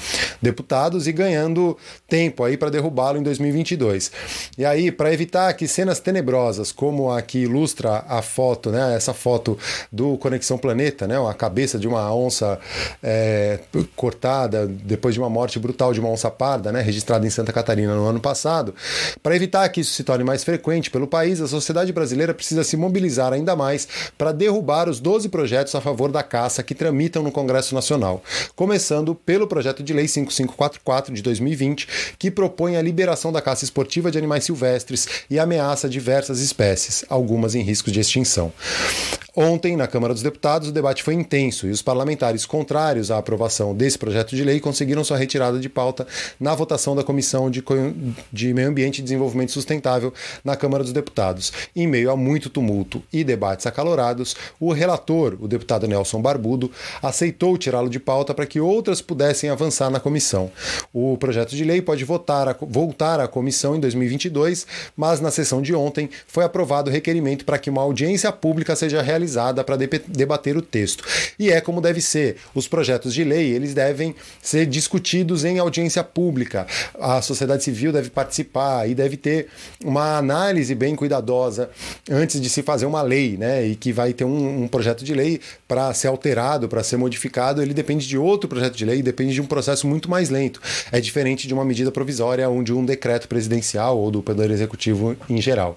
Deputados 0.40 1.08
e 1.08 1.12
ganhando 1.12 1.76
tempo 2.08 2.44
aí 2.44 2.56
para 2.56 2.70
derrubá-lo 2.70 3.18
em 3.18 3.24
2022. 3.24 4.12
E 4.56 4.64
aí, 4.64 4.92
para 4.92 5.12
evitar 5.12 5.52
que 5.54 5.66
cenas 5.66 5.98
tenebrosas, 5.98 6.70
como 6.70 7.10
a 7.10 7.20
que 7.22 7.38
ilustra 7.38 8.04
a 8.06 8.22
foto, 8.22 8.70
né, 8.70 8.94
essa 8.94 9.12
foto 9.12 9.58
do 9.90 10.16
Conexão 10.18 10.58
Planeta, 10.58 11.08
né, 11.08 11.16
a 11.28 11.34
cabeça 11.34 11.76
de 11.76 11.88
uma 11.88 12.14
onça 12.14 12.56
é, 13.02 13.58
cortada 13.96 14.64
depois 14.64 15.12
de 15.12 15.20
uma 15.20 15.28
morte 15.28 15.58
brutal 15.58 15.92
de 15.92 15.98
uma 15.98 16.08
onça 16.08 16.30
parda, 16.30 16.70
né, 16.70 16.80
registrada 16.80 17.26
em 17.26 17.30
Santa 17.30 17.52
Catarina 17.52 17.63
no 17.94 18.06
ano 18.06 18.20
passado, 18.20 18.74
para 19.22 19.36
evitar 19.36 19.68
que 19.68 19.80
isso 19.80 19.92
se 19.92 20.04
torne 20.04 20.24
mais 20.24 20.44
frequente 20.44 20.90
pelo 20.90 21.06
país, 21.06 21.40
a 21.40 21.48
sociedade 21.48 21.92
brasileira 21.92 22.34
precisa 22.34 22.64
se 22.64 22.76
mobilizar 22.76 23.32
ainda 23.32 23.56
mais 23.56 23.88
para 24.18 24.32
derrubar 24.32 24.88
os 24.88 25.00
12 25.00 25.28
projetos 25.28 25.74
a 25.74 25.80
favor 25.80 26.10
da 26.10 26.22
caça 26.22 26.62
que 26.62 26.74
tramitam 26.74 27.22
no 27.22 27.32
Congresso 27.32 27.74
Nacional, 27.74 28.22
começando 28.54 29.14
pelo 29.14 29.46
projeto 29.46 29.82
de 29.82 29.92
lei 29.92 30.08
5544 30.08 31.14
de 31.14 31.22
2020, 31.22 31.88
que 32.18 32.30
propõe 32.30 32.76
a 32.76 32.82
liberação 32.82 33.32
da 33.32 33.40
caça 33.40 33.64
esportiva 33.64 34.10
de 34.10 34.18
animais 34.18 34.44
silvestres 34.44 35.08
e 35.30 35.38
ameaça 35.38 35.88
diversas 35.88 36.40
espécies, 36.40 37.04
algumas 37.08 37.54
em 37.54 37.62
risco 37.62 37.90
de 37.90 38.00
extinção. 38.00 38.52
Ontem, 39.36 39.76
na 39.76 39.88
Câmara 39.88 40.14
dos 40.14 40.22
Deputados, 40.22 40.68
o 40.68 40.72
debate 40.72 41.02
foi 41.02 41.12
intenso 41.12 41.66
e 41.66 41.70
os 41.70 41.82
parlamentares 41.82 42.46
contrários 42.46 43.10
à 43.10 43.18
aprovação 43.18 43.74
desse 43.74 43.98
projeto 43.98 44.36
de 44.36 44.44
lei 44.44 44.60
conseguiram 44.60 45.02
sua 45.02 45.16
retirada 45.16 45.58
de 45.58 45.68
pauta 45.68 46.06
na 46.38 46.54
votação 46.54 46.94
da 46.94 47.02
Comissão 47.02 47.50
de, 47.50 48.54
Meio 48.54 48.68
Ambiente 48.68 49.00
e 49.00 49.02
Desenvolvimento 49.02 49.50
Sustentável 49.50 50.14
na 50.44 50.54
Câmara 50.54 50.84
dos 50.84 50.92
Deputados. 50.92 51.52
Em 51.74 51.84
meio 51.84 52.12
a 52.12 52.16
muito 52.16 52.48
tumulto 52.48 53.02
e 53.12 53.24
debates 53.24 53.66
acalorados, 53.66 54.36
o 54.60 54.72
relator, 54.72 55.36
o 55.40 55.48
deputado 55.48 55.88
Nelson 55.88 56.22
Barbudo, 56.22 56.70
aceitou 57.02 57.58
tirá-lo 57.58 57.90
de 57.90 57.98
pauta 57.98 58.32
para 58.32 58.46
que 58.46 58.60
outras 58.60 59.02
pudessem 59.02 59.50
avançar 59.50 59.90
na 59.90 59.98
comissão. 59.98 60.48
O 60.92 61.16
projeto 61.18 61.56
de 61.56 61.64
lei 61.64 61.82
pode 61.82 62.04
votar 62.04 62.46
a, 62.48 62.56
voltar 62.60 63.18
à 63.18 63.26
comissão 63.26 63.74
em 63.74 63.80
2022, 63.80 64.64
mas 64.96 65.20
na 65.20 65.32
sessão 65.32 65.60
de 65.60 65.74
ontem 65.74 66.08
foi 66.28 66.44
aprovado 66.44 66.88
o 66.88 66.92
requerimento 66.92 67.44
para 67.44 67.58
que 67.58 67.68
uma 67.68 67.82
audiência 67.82 68.30
pública 68.30 68.76
seja 68.76 69.02
realizada 69.02 69.23
realizada 69.24 69.64
para 69.64 69.76
debater 69.76 70.56
o 70.56 70.62
texto. 70.62 71.04
E 71.38 71.50
é 71.50 71.60
como 71.60 71.80
deve 71.80 72.00
ser. 72.00 72.36
Os 72.54 72.68
projetos 72.68 73.14
de 73.14 73.24
lei, 73.24 73.50
eles 73.50 73.74
devem 73.74 74.14
ser 74.42 74.66
discutidos 74.66 75.44
em 75.44 75.58
audiência 75.58 76.04
pública. 76.04 76.66
A 77.00 77.20
sociedade 77.22 77.64
civil 77.64 77.92
deve 77.92 78.10
participar 78.10 78.88
e 78.88 78.94
deve 78.94 79.16
ter 79.16 79.48
uma 79.82 80.18
análise 80.18 80.74
bem 80.74 80.94
cuidadosa 80.94 81.70
antes 82.10 82.40
de 82.40 82.48
se 82.48 82.62
fazer 82.62 82.86
uma 82.86 83.02
lei, 83.02 83.36
né? 83.36 83.66
E 83.66 83.74
que 83.74 83.92
vai 83.92 84.12
ter 84.12 84.24
um, 84.24 84.64
um 84.64 84.68
projeto 84.68 85.04
de 85.04 85.14
lei 85.14 85.40
para 85.66 85.92
ser 85.94 86.08
alterado, 86.08 86.68
para 86.68 86.82
ser 86.82 86.96
modificado, 86.96 87.62
ele 87.62 87.74
depende 87.74 88.06
de 88.06 88.18
outro 88.18 88.48
projeto 88.48 88.76
de 88.76 88.84
lei, 88.84 89.02
depende 89.02 89.34
de 89.34 89.40
um 89.40 89.46
processo 89.46 89.86
muito 89.86 90.10
mais 90.10 90.28
lento. 90.28 90.60
É 90.92 91.00
diferente 91.00 91.48
de 91.48 91.54
uma 91.54 91.64
medida 91.64 91.90
provisória 91.90 92.48
ou 92.48 92.62
de 92.62 92.72
um 92.72 92.84
decreto 92.84 93.26
presidencial 93.28 93.98
ou 93.98 94.10
do 94.10 94.22
Poder 94.22 94.50
Executivo 94.50 95.16
em 95.28 95.40
geral. 95.40 95.76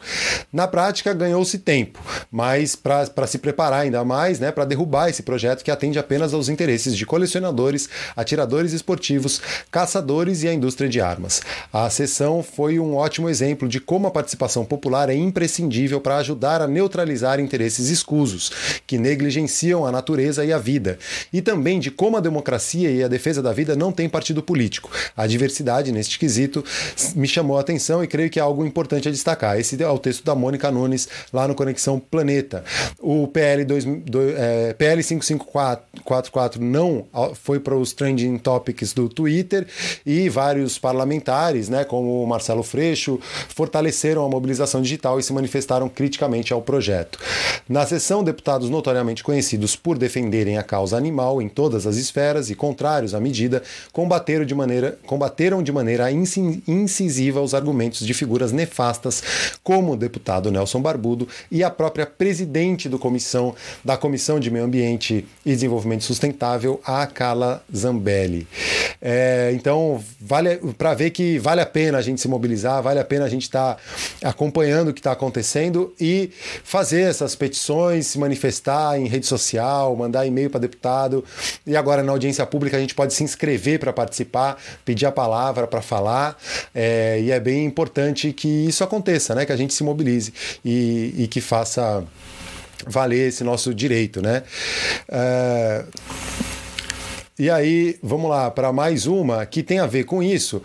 Na 0.52 0.68
prática, 0.68 1.14
ganhou-se 1.14 1.58
tempo, 1.60 2.00
mas 2.32 2.76
para 2.76 3.28
se 3.28 3.37
se 3.38 3.40
preparar 3.40 3.82
ainda 3.82 4.04
mais 4.04 4.40
né, 4.40 4.52
para 4.52 4.66
derrubar 4.66 5.10
esse 5.10 5.22
projeto 5.22 5.64
que 5.64 5.70
atende 5.70 6.00
apenas 6.00 6.34
aos 6.34 6.50
interesses 6.50 6.98
de 6.98 7.06
colecionadores, 7.06 7.88
atiradores 8.16 8.74
esportivos, 8.74 9.40
caçadores 9.70 10.42
e 10.42 10.48
a 10.48 10.54
indústria 10.54 10.90
de 10.90 11.00
armas. 11.00 11.42
A 11.72 11.88
sessão 11.90 12.42
foi 12.42 12.80
um 12.80 12.96
ótimo 12.96 13.30
exemplo 13.30 13.68
de 13.68 13.80
como 13.80 14.08
a 14.08 14.12
participação 14.12 14.66
popular 14.66 15.10
é 15.10 15.16
imprescindível 15.16 16.02
para 16.02 16.18
ajudar 16.18 16.62
a 16.62 16.68
neutralizar 16.68 17.40
interesses 17.40 17.90
escusos, 17.90 18.82
que 18.88 18.98
negligenciam 18.98 19.86
a 19.86 19.92
natureza 19.92 20.44
e 20.44 20.52
a 20.52 20.58
vida, 20.58 20.98
e 21.32 21.42
também 21.42 21.80
de 21.80 21.92
como 21.92 22.18
a 22.18 22.22
democracia 22.22 22.90
e 22.90 23.04
a 23.04 23.08
defesa 23.08 23.42
da 23.42 23.54
vida 23.54 23.76
não 23.76 23.92
têm 23.92 24.10
partido 24.10 24.42
político. 24.42 24.90
A 25.16 25.28
diversidade 25.28 25.92
neste 25.92 26.18
quesito 26.18 26.64
me 27.16 27.28
chamou 27.28 27.58
a 27.58 27.62
atenção 27.62 28.04
e 28.04 28.08
creio 28.08 28.30
que 28.30 28.40
é 28.40 28.42
algo 28.42 28.66
importante 28.66 29.08
a 29.08 29.12
destacar. 29.12 29.60
Esse 29.60 29.82
é 29.82 29.88
o 29.88 30.00
texto 30.00 30.24
da 30.24 30.34
Mônica 30.34 30.72
Nunes 30.72 31.08
lá 31.32 31.48
no 31.48 31.54
Conexão 31.54 32.00
Planeta. 32.00 32.64
O 32.98 33.27
o 33.28 33.30
PL, 33.30 33.66
2, 33.66 33.86
do, 34.06 34.22
é, 34.36 34.74
PL 34.74 35.04
5544 35.04 36.64
não 36.64 37.06
foi 37.36 37.60
para 37.60 37.76
os 37.76 37.92
trending 37.92 38.38
topics 38.38 38.94
do 38.94 39.10
Twitter 39.10 39.68
e 40.06 40.30
vários 40.30 40.80
parlamentares, 40.80 41.68
né, 41.68 41.84
como 41.84 42.24
o 42.24 42.28
Marcelo 42.28 42.64
Freixo, 42.64 43.20
fortaleceram 43.50 44.26
a 44.26 44.30
mobilização 44.30 44.82
digital 44.82 45.20
e 45.20 45.24
se 45.24 45.34
manifestaram 45.34 45.90
criticamente 45.90 46.54
ao 46.54 46.62
projeto. 46.62 47.20
Na 47.68 47.86
sessão, 47.86 48.24
deputados 48.24 48.70
notoriamente 48.70 49.24
conhecidos 49.24 49.76
por 49.76 49.98
defenderem 49.98 50.58
a 50.58 50.64
causa 50.64 50.96
animal 50.96 51.42
em 51.42 51.50
todas 51.50 51.86
as 51.86 51.98
esferas 51.98 52.50
e 52.50 52.56
contrários 52.56 53.14
à 53.14 53.20
medida, 53.20 53.62
combateram 53.92 54.46
de 54.46 54.56
maneira, 54.56 54.98
combateram 55.06 55.62
de 55.62 55.72
maneira 55.72 56.10
incisiva 56.12 57.42
os 57.42 57.54
argumentos 57.54 58.06
de 58.06 58.14
figuras 58.14 58.54
nefastas 58.54 59.22
como 59.62 59.94
o 59.94 59.98
deputado 59.98 60.50
Nelson 60.50 60.82
Barbudo 60.82 61.28
e 61.52 61.64
a 61.64 61.70
própria 61.70 62.06
presidente 62.06 62.88
do 62.88 62.98
comissão 63.18 63.56
da 63.84 63.98
Comissão 63.98 64.40
de 64.40 64.52
Meio 64.52 64.66
Ambiente 64.66 65.26
e 65.44 65.50
Desenvolvimento 65.52 66.04
Sustentável, 66.04 66.80
a 66.86 67.06
Carla 67.08 67.64
Zambelli. 67.76 68.48
É, 69.02 69.52
então, 69.56 70.04
vale 70.22 70.58
para 70.78 70.94
ver 70.94 71.10
que 71.10 71.40
vale 71.40 71.62
a 71.62 71.66
pena 71.66 71.98
a 71.98 72.02
gente 72.02 72.22
se 72.22 72.28
mobilizar, 72.28 72.82
vale 72.82 73.00
a 73.00 73.04
pena 73.04 73.26
a 73.26 73.30
gente 73.30 73.44
estar 73.44 73.76
tá 73.76 74.30
acompanhando 74.30 74.90
o 74.90 74.94
que 74.94 75.00
está 75.00 75.12
acontecendo 75.12 75.94
e 76.00 76.32
fazer 76.64 77.02
essas 77.02 77.36
petições, 77.36 78.08
se 78.08 78.20
manifestar 78.20 79.00
em 79.00 79.08
rede 79.08 79.26
social, 79.26 79.96
mandar 79.96 80.26
e-mail 80.26 80.50
para 80.50 80.60
deputado. 80.60 81.26
E 81.66 81.76
agora 81.76 82.04
na 82.04 82.12
audiência 82.12 82.46
pública 82.46 82.78
a 82.78 82.80
gente 82.80 82.94
pode 82.94 83.14
se 83.14 83.24
inscrever 83.24 83.80
para 83.80 83.92
participar, 83.92 84.58
pedir 84.86 85.08
a 85.08 85.12
palavra 85.12 85.66
para 85.66 85.82
falar. 85.82 86.38
É, 86.74 87.20
e 87.22 87.32
é 87.32 87.40
bem 87.40 87.66
importante 87.66 88.32
que 88.32 88.48
isso 88.48 88.84
aconteça, 88.84 89.34
né? 89.34 89.46
Que 89.46 89.52
a 89.52 89.58
gente 89.58 89.74
se 89.74 89.84
mobilize 89.84 90.32
e, 90.64 91.14
e 91.18 91.28
que 91.28 91.42
faça 91.42 92.04
valer 92.86 93.30
esse 93.30 93.44
nosso 93.44 93.74
direito, 93.74 94.22
né? 94.22 94.44
É... 95.10 95.86
E 97.40 97.52
aí, 97.52 98.00
vamos 98.02 98.30
lá 98.32 98.50
para 98.50 98.74
mais 98.74 99.06
uma 99.06 99.46
que 99.46 99.62
tem 99.62 99.78
a 99.78 99.86
ver 99.86 100.06
com 100.06 100.24
isso. 100.24 100.62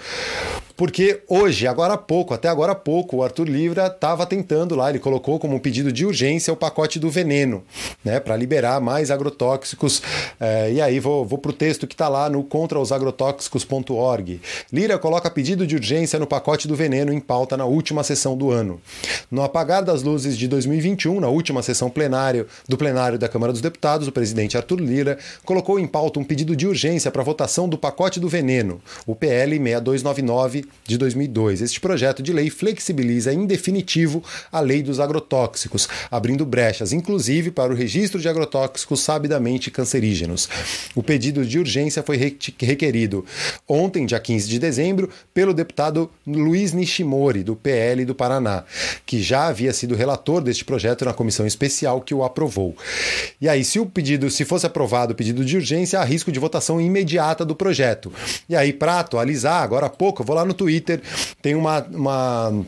Porque 0.83 1.23
hoje, 1.29 1.69
agora 1.69 1.95
há 1.95 1.97
pouco, 1.97 2.35
até 2.35 2.49
agora 2.49 2.73
há 2.73 2.75
pouco, 2.75 3.19
o 3.19 3.23
Arthur 3.23 3.47
Livra 3.47 3.87
estava 3.87 4.27
tentando 4.27 4.75
lá, 4.75 4.91
ele 4.91 4.99
colocou 4.99 5.39
como 5.39 5.55
um 5.55 5.61
pedido 5.61 5.93
de 5.93 6.05
urgência 6.05 6.53
o 6.53 6.57
pacote 6.57 6.99
do 6.99 7.09
veneno, 7.09 7.63
né, 8.05 8.19
para 8.19 8.37
liberar 8.37 8.81
mais 8.81 9.09
agrotóxicos. 9.09 10.03
É, 10.41 10.73
e 10.73 10.81
aí 10.81 10.99
vou, 10.99 11.25
vou 11.25 11.39
para 11.39 11.53
o 11.53 11.55
texto 11.55 11.87
que 11.87 11.95
está 11.95 12.09
lá 12.09 12.29
no 12.29 12.43
contraosagrotóxicos.org. 12.43 14.41
Lira 14.73 14.99
coloca 14.99 15.31
pedido 15.31 15.65
de 15.69 15.77
urgência 15.77 16.19
no 16.19 16.27
pacote 16.27 16.67
do 16.67 16.75
veneno 16.75 17.13
em 17.13 17.21
pauta 17.21 17.57
na 17.57 17.65
última 17.65 18.03
sessão 18.03 18.37
do 18.37 18.51
ano. 18.51 18.81
No 19.31 19.45
apagar 19.45 19.85
das 19.85 20.03
luzes 20.03 20.37
de 20.37 20.49
2021, 20.49 21.21
na 21.21 21.29
última 21.29 21.63
sessão 21.63 21.89
plenário, 21.89 22.49
do 22.69 22.77
plenário 22.77 23.21
da 23.21 23.29
Câmara 23.29 23.53
dos 23.53 23.63
Deputados, 23.63 24.09
o 24.09 24.13
presidente 24.13 24.57
Arthur 24.57 24.81
Lira 24.81 25.17
colocou 25.45 25.79
em 25.79 25.87
pauta 25.87 26.19
um 26.19 26.25
pedido 26.25 26.57
de 26.57 26.67
urgência 26.67 27.09
para 27.09 27.23
votação 27.23 27.69
do 27.69 27.79
pacote 27.79 28.19
do 28.19 28.29
veneno, 28.29 28.81
o 29.07 29.15
PL 29.15 29.57
6299 29.61 30.72
de 30.85 30.99
2002. 30.99 31.63
Este 31.63 31.81
projeto 31.81 32.23
de 32.23 32.33
lei 32.33 32.51
flexibiliza 32.51 33.33
em 33.33 33.47
definitivo 33.47 34.23
a 34.51 34.61
lei 34.61 34.83
dos 34.83 35.01
agrotóxicos, 35.01 35.89
abrindo 36.11 36.45
brechas, 36.45 36.93
inclusive 36.93 37.51
para 37.51 37.73
o 37.73 37.77
registro 37.77 38.21
de 38.21 38.29
agrotóxicos 38.29 39.01
sabidamente 39.01 39.71
cancerígenos. 39.71 40.49
O 40.95 41.03
pedido 41.03 41.45
de 41.45 41.59
urgência 41.59 42.03
foi 42.03 42.17
requerido 42.17 43.25
ontem, 43.69 44.07
dia 44.07 44.19
15 44.19 44.49
de 44.49 44.59
dezembro, 44.59 45.09
pelo 45.33 45.55
deputado 45.55 46.11
Luiz 46.27 46.73
Nishimori, 46.73 47.43
do 47.43 47.55
PL 47.55 48.05
do 48.05 48.15
Paraná, 48.15 48.65
que 49.07 49.23
já 49.23 49.47
havia 49.47 49.73
sido 49.73 49.95
relator 49.95 50.43
deste 50.43 50.65
projeto 50.65 51.05
na 51.05 51.13
comissão 51.13 51.47
especial 51.47 52.01
que 52.01 52.15
o 52.15 52.25
aprovou. 52.25 52.77
E 53.41 53.49
aí, 53.49 53.65
se 53.65 53.79
o 53.79 53.87
pedido, 53.87 54.31
se 54.31 54.45
fosse 54.45 54.67
aprovado 54.67 55.13
o 55.13 55.17
pedido 55.17 55.45
de 55.45 55.57
urgência, 55.57 56.01
há 56.01 56.05
risco 56.05 56.33
de 56.33 56.39
votação 56.39 56.81
imediata 56.81 57.45
do 57.45 57.55
projeto. 57.55 58.13
E 58.49 58.57
aí, 58.57 58.73
para 58.73 59.01
atualizar, 59.01 59.63
agora 59.63 59.87
há 59.87 59.91
pouco, 59.91 60.23
eu 60.23 60.27
vou 60.27 60.37
lá 60.37 60.45
no 60.45 60.55
Twitter, 60.63 61.03
tem 61.41 61.55
uma, 61.57 61.81
uma 61.91 62.65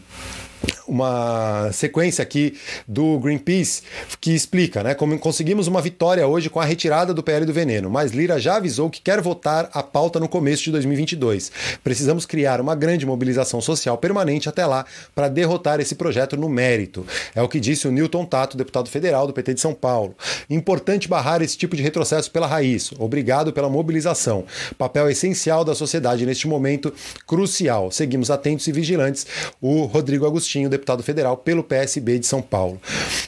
uma 0.86 1.70
sequência 1.72 2.22
aqui 2.22 2.56
do 2.86 3.18
Greenpeace 3.18 3.82
que 4.20 4.34
explica 4.34 4.82
né, 4.82 4.94
como 4.94 5.18
conseguimos 5.18 5.66
uma 5.66 5.80
vitória 5.80 6.26
hoje 6.26 6.50
com 6.50 6.60
a 6.60 6.64
retirada 6.64 7.14
do 7.14 7.22
PL 7.22 7.46
do 7.46 7.52
veneno, 7.52 7.90
mas 7.90 8.12
Lira 8.12 8.38
já 8.38 8.56
avisou 8.56 8.90
que 8.90 9.00
quer 9.00 9.20
votar 9.20 9.70
a 9.72 9.82
pauta 9.82 10.20
no 10.20 10.28
começo 10.28 10.64
de 10.64 10.72
2022. 10.72 11.50
Precisamos 11.82 12.26
criar 12.26 12.60
uma 12.60 12.74
grande 12.74 13.06
mobilização 13.06 13.60
social 13.60 13.96
permanente 13.98 14.48
até 14.48 14.66
lá 14.66 14.84
para 15.14 15.28
derrotar 15.28 15.80
esse 15.80 15.94
projeto 15.94 16.36
no 16.36 16.48
mérito. 16.48 17.06
É 17.34 17.42
o 17.42 17.48
que 17.48 17.60
disse 17.60 17.88
o 17.88 17.92
Newton 17.92 18.24
Tato, 18.24 18.56
deputado 18.56 18.88
federal 18.88 19.26
do 19.26 19.32
PT 19.32 19.54
de 19.54 19.60
São 19.60 19.74
Paulo. 19.74 20.14
Importante 20.48 21.08
barrar 21.08 21.42
esse 21.42 21.56
tipo 21.56 21.76
de 21.76 21.82
retrocesso 21.82 22.30
pela 22.30 22.46
raiz. 22.46 22.92
Obrigado 22.98 23.52
pela 23.52 23.68
mobilização. 23.68 24.44
Papel 24.76 25.08
essencial 25.10 25.64
da 25.64 25.74
sociedade 25.74 26.26
neste 26.26 26.46
momento 26.46 26.92
crucial. 27.26 27.90
Seguimos 27.90 28.30
atentos 28.30 28.66
e 28.66 28.72
vigilantes. 28.72 29.26
O 29.60 29.84
Rodrigo 29.84 30.26
Agostinho, 30.26 30.68
deputado 30.75 31.02
federal 31.02 31.37
pelo 31.37 31.62
PSB 31.62 32.19
de 32.19 32.26
São 32.26 32.43
Paulo. 32.43 32.81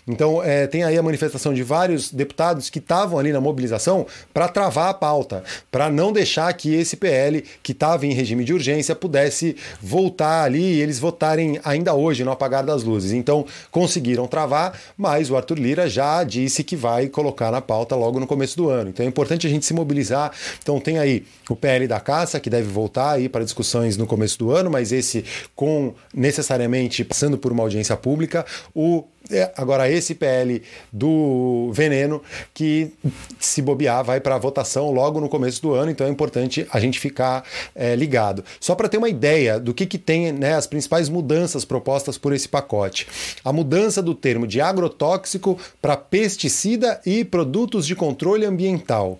Então, 0.07 0.43
é, 0.43 0.67
tem 0.67 0.85
aí 0.85 0.97
a 0.97 1.03
manifestação 1.03 1.53
de 1.53 1.63
vários 1.63 2.13
deputados 2.13 2.71
que 2.71 2.79
estavam 2.79 3.19
ali 3.19 3.33
na 3.33 3.41
mobilização 3.41 4.07
para 4.33 4.49
travar 4.49 4.91
a 4.91 4.95
pauta, 4.95 5.43
para 5.71 5.91
não 5.91 6.13
deixar 6.13 6.53
que 6.53 6.75
esse 6.75 6.97
PL, 6.97 7.43
que 7.63 7.73
estava 7.73 8.07
em 8.07 8.13
regime 8.13 8.45
de 8.45 8.53
urgência, 8.53 8.95
pudesse 8.95 9.57
voltar 9.81 10.45
ali 10.45 10.77
e 10.77 10.81
eles 10.81 10.99
votarem 10.99 11.61
ainda 11.65 11.95
hoje 11.95 12.25
no 12.25 12.31
apagar 12.31 12.65
das 12.65 12.83
luzes. 12.83 13.13
Então, 13.13 13.45
conseguiram 13.71 14.27
travar, 14.27 14.79
mas 14.97 15.31
o 15.31 15.37
Arthur 15.37 15.59
Lira 15.59 15.89
já 15.89 16.23
disse 16.23 16.63
que 16.63 16.77
vai 16.77 17.09
colocar 17.09 17.51
na 17.51 17.61
pauta 17.61 17.97
logo 17.97 18.21
no 18.21 18.27
começo 18.27 18.57
do 18.57 18.69
ano. 18.69 18.91
Então, 18.91 19.05
é 19.05 19.09
importante 19.09 19.47
a 19.47 19.51
gente 19.51 19.67
se 19.67 19.75
mobilizar. 19.75 20.31
Então, 20.63 20.79
tem 20.79 20.99
aí 20.99 21.25
o 21.49 21.57
PL 21.57 21.87
da 21.89 21.99
caça, 22.01 22.39
que 22.39 22.51
deve 22.51 22.69
voltar 22.69 23.13
aí 23.13 23.29
para 23.29 23.45
discussões 23.45 23.97
no 23.97 24.07
começo 24.07 24.39
do 24.39 24.51
ano, 24.51 24.71
mas 24.71 24.93
esse 24.93 25.25
com 25.55 25.95
necessariamente 26.15 27.05
passando 27.05 27.36
por 27.39 27.53
uma 27.53 27.63
audiência 27.63 27.97
pública. 27.97 28.45
O 28.75 29.05
é, 29.31 29.53
agora, 29.57 29.91
esse 29.91 30.15
PL 30.15 30.63
do 30.93 31.71
veneno, 31.73 32.23
que 32.55 32.93
se 33.39 33.61
bobear, 33.61 34.05
vai 34.05 34.21
para 34.21 34.39
votação 34.39 34.91
logo 34.91 35.21
no 35.21 35.29
começo 35.29 35.61
do 35.63 35.75
ano, 35.75 35.91
então 35.91 36.07
é 36.07 36.11
importante 36.11 36.67
a 36.71 36.79
gente 36.79 36.99
ficar 36.99 37.45
é, 37.75 37.95
ligado. 37.97 38.45
Só 38.61 38.75
para 38.75 38.89
ter 38.89 38.99
uma 38.99 39.09
ideia 39.09 39.59
do 39.59 39.75
que, 39.75 39.87
que 39.87 39.99
tem 39.99 40.33
né, 40.33 40.55
as 40.55 40.67
principais 40.67 41.09
mudanças 41.09 41.65
propostas 41.65 42.19
por 42.19 42.33
esse 42.33 42.49
pacote: 42.49 43.07
a 43.45 43.53
mudança 43.53 44.03
do 44.03 44.15
termo 44.15 44.47
de 44.47 44.61
agrotóxico 44.61 45.59
para 45.81 45.97
pesticida 45.97 47.01
e 47.05 47.25
produtos 47.25 47.87
de 47.87 47.95
controle 47.95 48.45
ambiental. 48.45 49.19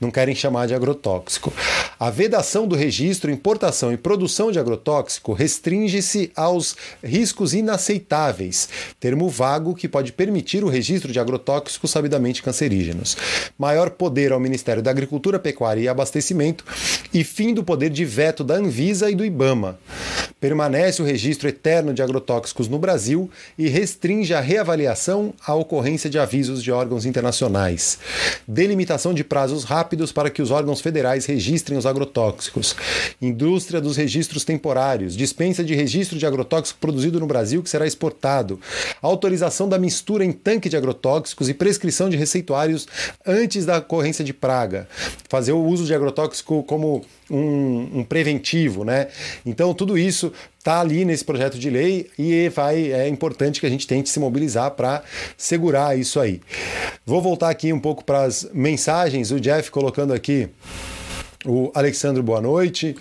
Não 0.00 0.10
querem 0.10 0.34
chamar 0.34 0.66
de 0.66 0.74
agrotóxico. 0.74 1.52
A 1.98 2.10
vedação 2.10 2.66
do 2.66 2.76
registro, 2.76 3.30
importação 3.30 3.92
e 3.92 3.96
produção 3.96 4.52
de 4.52 4.58
agrotóxico 4.58 5.32
restringe-se 5.32 6.30
aos 6.36 6.76
riscos 7.02 7.54
inaceitáveis, 7.54 8.68
termo 9.00 9.28
vago 9.46 9.76
que 9.76 9.86
pode 9.86 10.10
permitir 10.10 10.64
o 10.64 10.68
registro 10.68 11.12
de 11.12 11.20
agrotóxicos 11.20 11.92
sabidamente 11.92 12.42
cancerígenos. 12.42 13.16
Maior 13.56 13.90
poder 13.90 14.32
ao 14.32 14.40
Ministério 14.40 14.82
da 14.82 14.90
Agricultura, 14.90 15.38
Pecuária 15.38 15.82
e 15.82 15.88
Abastecimento 15.88 16.64
e 17.14 17.22
fim 17.22 17.54
do 17.54 17.62
poder 17.62 17.90
de 17.90 18.04
veto 18.04 18.42
da 18.42 18.56
Anvisa 18.56 19.08
e 19.08 19.14
do 19.14 19.24
IBAMA. 19.24 19.78
Permanece 20.40 21.00
o 21.00 21.04
registro 21.04 21.48
eterno 21.48 21.94
de 21.94 22.02
agrotóxicos 22.02 22.68
no 22.68 22.78
Brasil 22.78 23.30
e 23.56 23.68
restringe 23.68 24.34
a 24.34 24.40
reavaliação 24.40 25.32
à 25.46 25.54
ocorrência 25.54 26.10
de 26.10 26.18
avisos 26.18 26.62
de 26.62 26.70
órgãos 26.70 27.06
internacionais. 27.06 27.98
Delimitação 28.46 29.14
de 29.14 29.24
prazos 29.24 29.64
rápidos 29.64 30.12
para 30.12 30.28
que 30.28 30.42
os 30.42 30.50
órgãos 30.50 30.80
federais 30.80 31.24
registrem 31.24 31.78
os 31.78 31.86
agrotóxicos. 31.86 32.76
Indústria 33.22 33.80
dos 33.80 33.96
registros 33.96 34.44
temporários. 34.44 35.16
Dispensa 35.16 35.64
de 35.64 35.74
registro 35.74 36.18
de 36.18 36.26
agrotóxico 36.26 36.80
produzido 36.80 37.18
no 37.18 37.26
Brasil 37.26 37.62
que 37.62 37.70
será 37.70 37.86
exportado. 37.86 38.60
Autorização 39.00 39.35
autorização 39.36 39.68
da 39.68 39.78
mistura 39.78 40.24
em 40.24 40.32
tanque 40.32 40.68
de 40.68 40.76
agrotóxicos 40.76 41.48
e 41.48 41.54
prescrição 41.54 42.08
de 42.08 42.16
receituários 42.16 42.88
antes 43.24 43.66
da 43.66 43.78
ocorrência 43.78 44.24
de 44.24 44.32
praga. 44.32 44.88
Fazer 45.28 45.52
o 45.52 45.62
uso 45.62 45.84
de 45.84 45.94
agrotóxico 45.94 46.62
como 46.62 47.04
um, 47.30 48.00
um 48.00 48.04
preventivo, 48.04 48.84
né? 48.84 49.08
Então, 49.44 49.74
tudo 49.74 49.98
isso 49.98 50.32
está 50.58 50.80
ali 50.80 51.04
nesse 51.04 51.24
projeto 51.24 51.58
de 51.58 51.70
lei 51.70 52.08
e 52.18 52.48
vai, 52.48 52.92
é 52.92 53.08
importante 53.08 53.60
que 53.60 53.66
a 53.66 53.70
gente 53.70 53.86
tente 53.86 54.08
se 54.08 54.18
mobilizar 54.18 54.70
para 54.72 55.02
segurar 55.36 55.96
isso 55.98 56.18
aí. 56.18 56.40
Vou 57.04 57.20
voltar 57.20 57.50
aqui 57.50 57.72
um 57.72 57.80
pouco 57.80 58.04
para 58.04 58.24
as 58.24 58.48
mensagens, 58.52 59.30
o 59.30 59.38
Jeff 59.38 59.70
colocando 59.70 60.12
aqui 60.12 60.48
o 61.46 61.70
Alexandre, 61.74 62.20
boa 62.22 62.40
noite. 62.40 62.96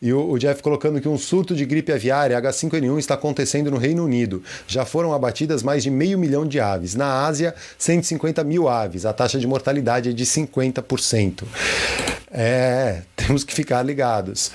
E 0.00 0.12
o, 0.12 0.38
Jeff 0.38 0.62
colocando 0.62 1.00
que 1.00 1.08
um 1.08 1.18
surto 1.18 1.54
de 1.54 1.64
gripe 1.64 1.92
aviária 1.92 2.40
H5N1 2.40 2.98
está 2.98 3.14
acontecendo 3.14 3.70
no 3.70 3.76
Reino 3.76 4.04
Unido. 4.04 4.42
Já 4.66 4.84
foram 4.84 5.12
abatidas 5.12 5.62
mais 5.62 5.82
de 5.82 5.90
meio 5.90 6.18
milhão 6.18 6.46
de 6.46 6.60
aves. 6.60 6.94
Na 6.94 7.26
Ásia, 7.26 7.54
150 7.76 8.44
mil 8.44 8.68
aves. 8.68 9.04
A 9.04 9.12
taxa 9.12 9.38
de 9.38 9.46
mortalidade 9.46 10.10
é 10.10 10.12
de 10.12 10.24
50%. 10.24 11.44
É, 12.30 13.02
temos 13.16 13.44
que 13.44 13.52
ficar 13.52 13.82
ligados. 13.82 14.52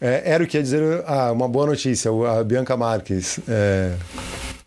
É, 0.00 0.22
era 0.24 0.44
o 0.44 0.46
que 0.46 0.56
ia 0.56 0.62
dizer 0.62 1.02
ah, 1.06 1.32
uma 1.32 1.48
boa 1.48 1.66
notícia, 1.66 2.10
a 2.10 2.44
Bianca 2.44 2.76
Marques. 2.76 3.40
É, 3.48 3.92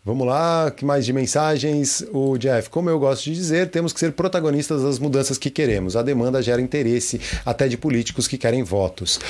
Vamos 0.08 0.26
lá, 0.26 0.70
que 0.70 0.86
mais 0.86 1.04
de 1.04 1.12
mensagens? 1.12 2.02
O 2.14 2.38
Jeff, 2.38 2.70
como 2.70 2.88
eu 2.88 2.98
gosto 2.98 3.24
de 3.24 3.34
dizer, 3.34 3.68
temos 3.68 3.92
que 3.92 4.00
ser 4.00 4.12
protagonistas 4.12 4.82
das 4.82 4.98
mudanças 4.98 5.36
que 5.36 5.50
queremos. 5.50 5.96
A 5.96 6.02
demanda 6.02 6.40
gera 6.40 6.62
interesse 6.62 7.20
até 7.44 7.68
de 7.68 7.76
políticos 7.76 8.26
que 8.26 8.38
querem 8.38 8.62
votos. 8.62 9.20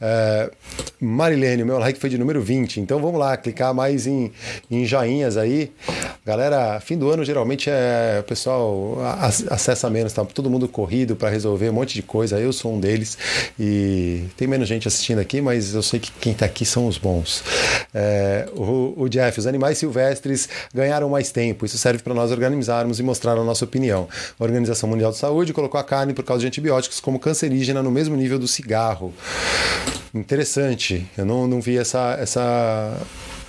É, 0.00 0.50
Marilene, 0.98 1.64
meu 1.64 1.76
like 1.76 2.00
foi 2.00 2.08
de 2.08 2.16
número 2.16 2.40
20, 2.40 2.80
então 2.80 2.98
vamos 2.98 3.20
lá, 3.20 3.36
clicar 3.36 3.74
mais 3.74 4.06
em, 4.06 4.32
em 4.70 4.86
joinhas 4.86 5.36
aí. 5.36 5.70
Galera, 6.24 6.80
fim 6.80 6.96
do 6.96 7.10
ano 7.10 7.24
geralmente 7.26 7.68
é 7.68 8.20
o 8.20 8.22
pessoal 8.22 8.96
acessa 9.50 9.90
menos, 9.90 10.14
tá 10.14 10.24
todo 10.24 10.48
mundo 10.48 10.66
corrido 10.66 11.14
para 11.14 11.28
resolver 11.28 11.68
um 11.68 11.74
monte 11.74 11.92
de 11.92 12.02
coisa. 12.02 12.40
Eu 12.40 12.54
sou 12.54 12.72
um 12.72 12.80
deles 12.80 13.18
e 13.60 14.24
tem 14.38 14.48
menos 14.48 14.66
gente 14.66 14.88
assistindo 14.88 15.18
aqui, 15.18 15.42
mas 15.42 15.74
eu 15.74 15.82
sei 15.82 16.00
que 16.00 16.10
quem 16.12 16.32
está 16.32 16.46
aqui 16.46 16.64
são 16.64 16.86
os 16.86 16.96
bons. 16.96 17.44
É, 17.92 18.48
o, 18.54 18.94
o 18.96 19.08
Jeff, 19.10 19.38
os 19.38 19.46
animais 19.46 19.76
silvestres 19.76 20.21
semestres 20.22 20.48
ganharam 20.72 21.08
mais 21.08 21.30
tempo. 21.30 21.66
Isso 21.66 21.76
serve 21.76 22.02
para 22.02 22.14
nós 22.14 22.30
organizarmos 22.30 22.98
e 23.00 23.02
mostrar 23.02 23.32
a 23.32 23.44
nossa 23.44 23.64
opinião. 23.64 24.08
A 24.38 24.44
Organização 24.44 24.88
Mundial 24.88 25.10
de 25.10 25.18
Saúde 25.18 25.52
colocou 25.52 25.78
a 25.78 25.84
carne 25.84 26.14
por 26.14 26.24
causa 26.24 26.40
de 26.40 26.46
antibióticos 26.46 27.00
como 27.00 27.18
cancerígena 27.18 27.82
no 27.82 27.90
mesmo 27.90 28.16
nível 28.16 28.38
do 28.38 28.48
cigarro. 28.48 29.12
Interessante. 30.14 31.06
Eu 31.16 31.26
não, 31.26 31.46
não 31.46 31.60
vi 31.60 31.76
essa, 31.76 32.16
essa 32.20 33.00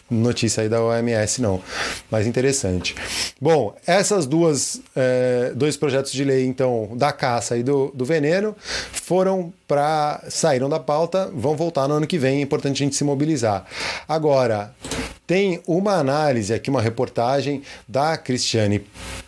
notícia 0.10 0.64
aí 0.64 0.70
da 0.70 0.82
OMS, 0.82 1.42
não. 1.42 1.62
Mas 2.10 2.28
interessante. 2.28 2.96
Bom, 3.42 3.76
essas 3.86 4.26
duas 4.26 4.82
é, 4.96 5.52
dois 5.56 5.76
projetos 5.78 6.12
de 6.12 6.24
lei, 6.24 6.46
então, 6.46 6.90
da 6.96 7.12
caça 7.12 7.58
e 7.58 7.64
do, 7.64 7.92
do 7.94 8.06
veneno, 8.06 8.56
foram 8.92 9.54
para. 9.68 10.24
saíram 10.30 10.70
da 10.70 10.80
pauta, 10.80 11.30
vão 11.34 11.56
voltar 11.56 11.88
no 11.88 11.96
ano 11.96 12.08
que 12.08 12.18
vem. 12.18 12.40
É 12.40 12.42
importante 12.42 12.82
a 12.82 12.86
gente 12.86 12.96
se 12.96 13.04
mobilizar. 13.04 13.66
Agora, 14.08 14.74
tem 15.34 15.60
uma 15.66 15.94
análise 15.94 16.54
aqui, 16.54 16.70
uma 16.70 16.80
reportagem 16.80 17.64
da 17.88 18.16
Cristiane 18.16 18.86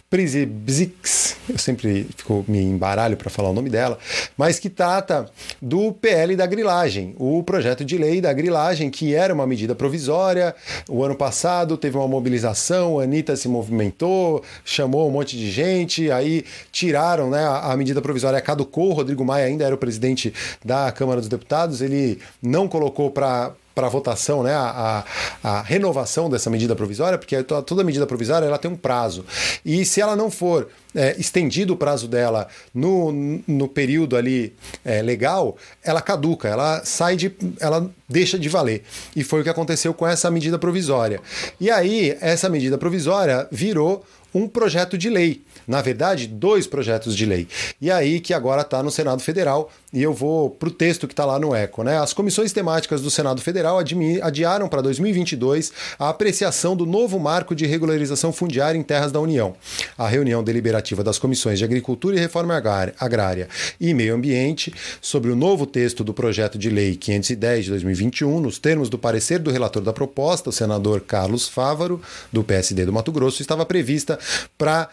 Prizibzix, 0.07 1.35
eu 1.49 1.57
sempre 1.57 2.07
fico, 2.15 2.45
me 2.47 2.61
embaralho 2.61 3.17
para 3.17 3.27
falar 3.27 3.49
o 3.49 3.53
nome 3.53 3.71
dela, 3.71 3.97
mas 4.37 4.59
que 4.59 4.69
trata 4.69 5.25
do 5.59 5.91
PL 5.91 6.35
da 6.35 6.45
grilagem, 6.45 7.15
o 7.17 7.41
projeto 7.41 7.83
de 7.83 7.97
lei 7.97 8.21
da 8.21 8.31
grilagem, 8.31 8.91
que 8.91 9.15
era 9.15 9.33
uma 9.33 9.47
medida 9.47 9.73
provisória. 9.73 10.55
O 10.87 11.03
ano 11.03 11.15
passado 11.15 11.75
teve 11.75 11.97
uma 11.97 12.07
mobilização, 12.07 12.99
a 12.99 13.03
Anitta 13.03 13.35
se 13.35 13.47
movimentou, 13.47 14.43
chamou 14.63 15.07
um 15.07 15.11
monte 15.11 15.35
de 15.35 15.49
gente, 15.49 16.11
aí 16.11 16.45
tiraram 16.71 17.31
né, 17.31 17.43
a, 17.43 17.75
medida 17.75 17.99
provisória, 17.99 18.39
caducou. 18.41 18.91
O 18.91 18.93
Rodrigo 18.93 19.25
Maia 19.25 19.47
ainda 19.47 19.65
era 19.65 19.73
o 19.73 19.77
presidente 19.79 20.31
da 20.63 20.91
Câmara 20.91 21.19
dos 21.19 21.29
Deputados, 21.29 21.81
ele 21.81 22.19
não 22.43 22.67
colocou 22.67 23.09
para 23.09 23.53
para 23.75 23.89
votação 23.89 24.41
né, 24.41 24.53
a, 24.53 25.03
a, 25.43 25.49
a, 25.49 25.61
renovação 25.61 26.29
dessa 26.29 26.49
medida 26.49 26.73
provisória, 26.75 27.17
porque 27.17 27.43
toda 27.43 27.83
medida 27.83 28.07
provisória 28.07 28.45
ela 28.45 28.57
tem 28.57 28.71
um 28.71 28.77
prazo. 28.77 29.25
E 29.65 29.83
se 29.83 29.99
ela 29.99 30.15
não 30.15 30.31
for 30.31 30.69
é, 30.95 31.13
estendido 31.19 31.73
o 31.73 31.77
prazo 31.77 32.07
dela 32.07 32.47
no, 32.73 33.11
no 33.45 33.67
período 33.67 34.15
ali 34.15 34.53
é, 34.85 35.01
legal, 35.01 35.57
ela 35.83 36.01
caduca, 36.01 36.47
ela 36.47 36.83
sai 36.85 37.17
de. 37.17 37.35
ela 37.59 37.91
deixa 38.07 38.39
de 38.39 38.47
valer. 38.47 38.83
E 39.13 39.23
foi 39.23 39.41
o 39.41 39.43
que 39.43 39.49
aconteceu 39.49 39.93
com 39.93 40.07
essa 40.07 40.31
medida 40.31 40.57
provisória. 40.57 41.19
E 41.59 41.69
aí, 41.69 42.17
essa 42.21 42.47
medida 42.47 42.77
provisória 42.77 43.45
virou 43.51 44.05
um 44.33 44.47
projeto 44.47 44.97
de 44.97 45.09
lei. 45.09 45.41
Na 45.67 45.81
verdade, 45.81 46.27
dois 46.27 46.67
projetos 46.67 47.15
de 47.15 47.25
lei. 47.25 47.47
E 47.81 47.89
aí 47.91 48.19
que 48.19 48.33
agora 48.33 48.61
está 48.61 48.81
no 48.83 48.91
Senado 48.91 49.21
Federal, 49.21 49.71
e 49.93 50.03
eu 50.03 50.13
vou 50.13 50.49
para 50.49 50.67
o 50.67 50.71
texto 50.71 51.07
que 51.07 51.13
está 51.13 51.25
lá 51.25 51.39
no 51.39 51.55
ECO. 51.55 51.83
Né? 51.83 51.97
As 51.97 52.13
comissões 52.13 52.51
temáticas 52.51 53.01
do 53.01 53.09
Senado 53.09 53.41
Federal 53.41 53.79
adiaram 54.21 54.67
para 54.67 54.81
2022 54.81 55.71
a 55.97 56.09
apreciação 56.09 56.75
do 56.75 56.85
novo 56.85 57.19
marco 57.19 57.55
de 57.55 57.65
regularização 57.65 58.33
fundiária 58.33 58.77
em 58.77 58.83
terras 58.83 59.11
da 59.11 59.19
União. 59.19 59.55
A 59.97 60.07
reunião 60.07 60.43
deliberativa 60.43 61.03
das 61.03 61.17
comissões 61.17 61.59
de 61.59 61.65
Agricultura 61.65 62.15
e 62.15 62.19
Reforma 62.19 62.55
Agrária 62.99 63.47
e 63.79 63.93
Meio 63.93 64.15
Ambiente 64.15 64.73
sobre 65.01 65.31
o 65.31 65.35
novo 65.35 65.65
texto 65.65 66.03
do 66.03 66.13
projeto 66.13 66.57
de 66.57 66.69
lei 66.69 66.95
510 66.95 67.65
de 67.65 67.69
2021, 67.71 68.39
nos 68.39 68.59
termos 68.59 68.89
do 68.89 68.97
parecer 68.97 69.39
do 69.39 69.51
relator 69.51 69.81
da 69.81 69.93
proposta, 69.93 70.49
o 70.49 70.53
senador 70.53 71.01
Carlos 71.01 71.47
Fávaro, 71.47 72.01
do 72.31 72.43
PSD 72.43 72.85
do 72.85 72.93
Mato 72.93 73.11
Grosso, 73.11 73.41
estava 73.41 73.65
prevista 73.65 74.19
para 74.57 74.89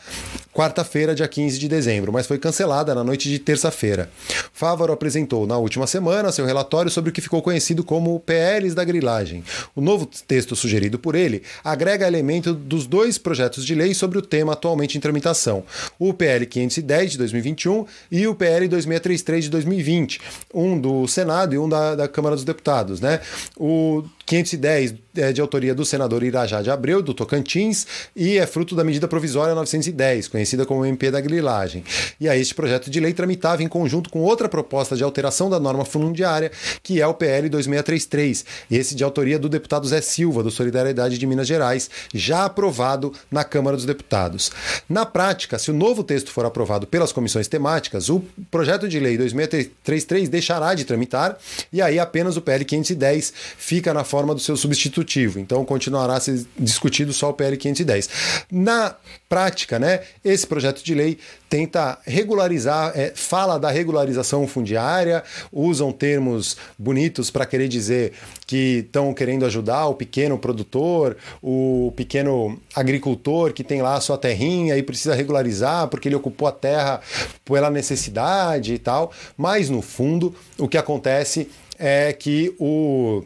quarta-feira, 0.63 1.13
dia 1.13 1.27
15 1.27 1.59
de 1.59 1.67
dezembro, 1.67 2.13
mas 2.13 2.25
foi 2.25 2.39
cancelada 2.39 2.95
na 2.95 3.03
noite 3.03 3.29
de 3.29 3.37
terça-feira. 3.41 4.09
Fávaro 4.53 4.93
apresentou 4.93 5.45
na 5.45 5.59
última 5.59 5.89
semana 5.89 6.31
seu 6.31 6.47
relatório 6.47 6.89
sobre 6.89 7.11
o 7.11 7.13
que 7.13 7.21
ficou 7.21 7.43
conhecido 7.43 7.83
como 7.83 8.21
PLs 8.21 8.73
da 8.73 8.85
grilagem. 8.85 9.43
O 9.75 9.81
novo 9.81 10.07
texto 10.07 10.55
sugerido 10.55 11.01
por 11.01 11.17
ele 11.17 11.43
agrega 11.65 12.07
elementos 12.07 12.55
dos 12.55 12.87
dois 12.87 13.19
projetos 13.19 13.67
de 13.67 13.75
lei 13.75 13.93
sobre 13.93 14.19
o 14.19 14.23
tema 14.23 14.53
atualmente 14.53 14.97
em 14.97 15.01
tramitação: 15.01 15.65
o 15.99 16.15
PL 16.15 16.47
510 16.47 17.11
de 17.11 17.19
2021 17.19 17.85
e 18.13 18.29
o 18.29 18.35
PL 18.35 18.69
2633 18.69 19.45
de 19.45 19.51
2020, 19.51 20.21
um 20.55 20.81
do 20.81 21.09
Senado 21.09 21.57
e 21.57 21.59
um 21.59 21.69
da, 21.69 21.97
da 21.97 22.07
Câmara 22.07 22.37
dos 22.37 22.45
Deputados. 22.45 23.01
Né? 23.01 23.21
O 23.57 24.05
510 24.33 24.95
é 25.15 25.31
de 25.31 25.43
autoria 25.43 25.75
do 25.75 25.85
senador 25.85 26.23
Irajá 26.23 26.63
de 26.63 26.71
Abreu, 26.71 27.03
do 27.03 27.13
Tocantins, 27.13 27.87
e 28.17 28.39
é 28.39 28.47
fruto 28.47 28.75
da 28.75 28.83
medida 28.83 29.07
provisória 29.07 29.55
910, 29.55 30.29
conhecida 30.29 30.65
como 30.65 30.87
MP 30.87 31.11
da 31.11 31.21
grilagem. 31.21 31.85
E 32.19 32.27
aí 32.27 32.41
este 32.41 32.55
projeto 32.55 32.91
de 32.91 32.99
lei 32.99 33.13
tramitava 33.13 33.63
em 33.63 33.69
conjunto 33.69 34.09
com 34.09 34.21
outra 34.21 34.49
proposta 34.49 34.97
de 34.97 35.05
alteração 35.05 35.51
da 35.51 35.61
norma 35.61 35.85
fundiária, 35.85 36.51
que 36.83 36.99
é 36.99 37.07
o 37.07 37.13
PL 37.13 37.51
2633, 37.51 38.45
esse 38.71 38.95
de 38.95 39.05
autoria 39.05 39.39
do 39.39 39.51
deputado 39.51 39.87
Zé 39.87 40.01
Silva, 40.01 40.43
do 40.43 40.51
Solidariedade 40.51 41.19
de 41.19 41.27
Minas 41.27 41.47
Gerais, 41.47 41.91
já 42.15 42.47
aprovado 42.47 43.13
na 43.31 43.45
Câmara 43.45 43.77
dos 43.77 43.85
Deputados. 43.85 44.51
Na 44.89 45.05
prática, 45.05 45.59
se 45.59 45.71
o 45.71 45.75
novo 45.75 46.03
texto 46.03 46.31
for 46.31 46.47
aprovado 46.47 46.87
pelas 46.87 47.13
comissões 47.13 47.49
temáticas, 47.49 48.09
o 48.09 48.23
projeto 48.51 48.89
de 48.89 48.99
lei 48.99 49.19
2633 49.19 50.31
deixará 50.31 50.73
de 50.73 50.87
tramitar 50.87 51.37
e 51.71 51.83
aí 51.83 51.99
apenas 51.99 52.39
o 52.39 52.41
PL 52.41 52.65
510 52.65 53.33
fica 53.59 53.93
na 53.93 54.05
forma 54.05 54.22
do 54.27 54.41
seu 54.41 54.57
substitutivo. 54.57 55.39
Então 55.39 55.65
continuará 55.65 56.15
a 56.15 56.21
ser 56.21 56.47
discutido 56.59 57.13
só 57.13 57.31
o 57.31 57.35
PL 57.35 57.57
510. 57.57 58.09
Na 58.51 58.95
prática, 59.29 59.79
né, 59.79 60.01
esse 60.25 60.47
projeto 60.47 60.83
de 60.83 60.95
lei 60.95 61.19
tenta 61.49 61.99
regularizar, 62.05 62.93
é, 62.95 63.13
fala 63.15 63.59
da 63.59 63.71
regularização 63.71 64.47
fundiária, 64.47 65.23
usam 65.53 65.93
termos 65.93 66.57
bonitos 66.79 67.31
para 67.31 67.45
querer 67.45 67.69
dizer 67.69 68.13
que 68.47 68.85
estão 68.87 69.13
querendo 69.13 69.45
ajudar 69.45 69.87
o 69.87 69.95
pequeno 69.95 70.39
produtor, 70.39 71.17
o 71.43 71.93
pequeno 71.97 72.59
agricultor 72.75 73.53
que 73.53 73.65
tem 73.65 73.83
lá 73.83 73.95
a 73.95 74.01
sua 74.01 74.19
terrinha 74.19 74.77
e 74.77 74.83
precisa 74.83 75.15
regularizar 75.15 75.89
porque 75.89 76.09
ele 76.09 76.17
ocupou 76.17 76.49
a 76.49 76.53
terra 76.53 77.01
pela 77.45 77.71
necessidade 77.71 78.75
e 78.75 78.79
tal. 78.79 79.13
Mas 79.37 79.69
no 79.69 79.83
fundo, 79.83 80.35
o 80.59 80.69
que 80.69 80.79
acontece 80.79 81.49
é 81.79 82.13
que 82.13 82.55
o 82.59 83.25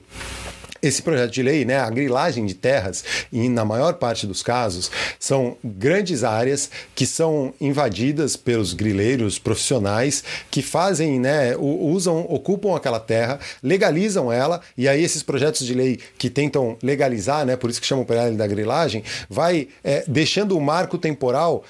esse 0.86 1.02
projeto 1.02 1.32
de 1.32 1.42
lei, 1.42 1.64
né, 1.64 1.78
a 1.78 1.90
grilagem 1.90 2.46
de 2.46 2.54
terras, 2.54 3.04
e 3.32 3.48
na 3.48 3.64
maior 3.64 3.94
parte 3.94 4.26
dos 4.26 4.42
casos, 4.42 4.90
são 5.18 5.56
grandes 5.62 6.24
áreas 6.24 6.70
que 6.94 7.06
são 7.06 7.52
invadidas 7.60 8.36
pelos 8.36 8.72
grileiros 8.72 9.38
profissionais 9.38 10.22
que 10.50 10.62
fazem, 10.62 11.18
né, 11.20 11.56
usam, 11.56 12.26
ocupam 12.28 12.76
aquela 12.76 13.00
terra, 13.00 13.38
legalizam 13.62 14.32
ela, 14.32 14.60
e 14.76 14.88
aí 14.88 15.02
esses 15.02 15.22
projetos 15.22 15.66
de 15.66 15.74
lei 15.74 15.98
que 16.18 16.30
tentam 16.30 16.76
legalizar, 16.82 17.44
né, 17.44 17.56
por 17.56 17.70
isso 17.70 17.80
que 17.80 17.86
chamam 17.86 18.04
o 18.04 18.06
PL 18.06 18.36
da 18.36 18.46
grilagem, 18.46 19.02
vai 19.28 19.68
é, 19.82 20.04
deixando 20.06 20.56
o 20.56 20.60
marco 20.60 20.98
temporal 20.98 21.64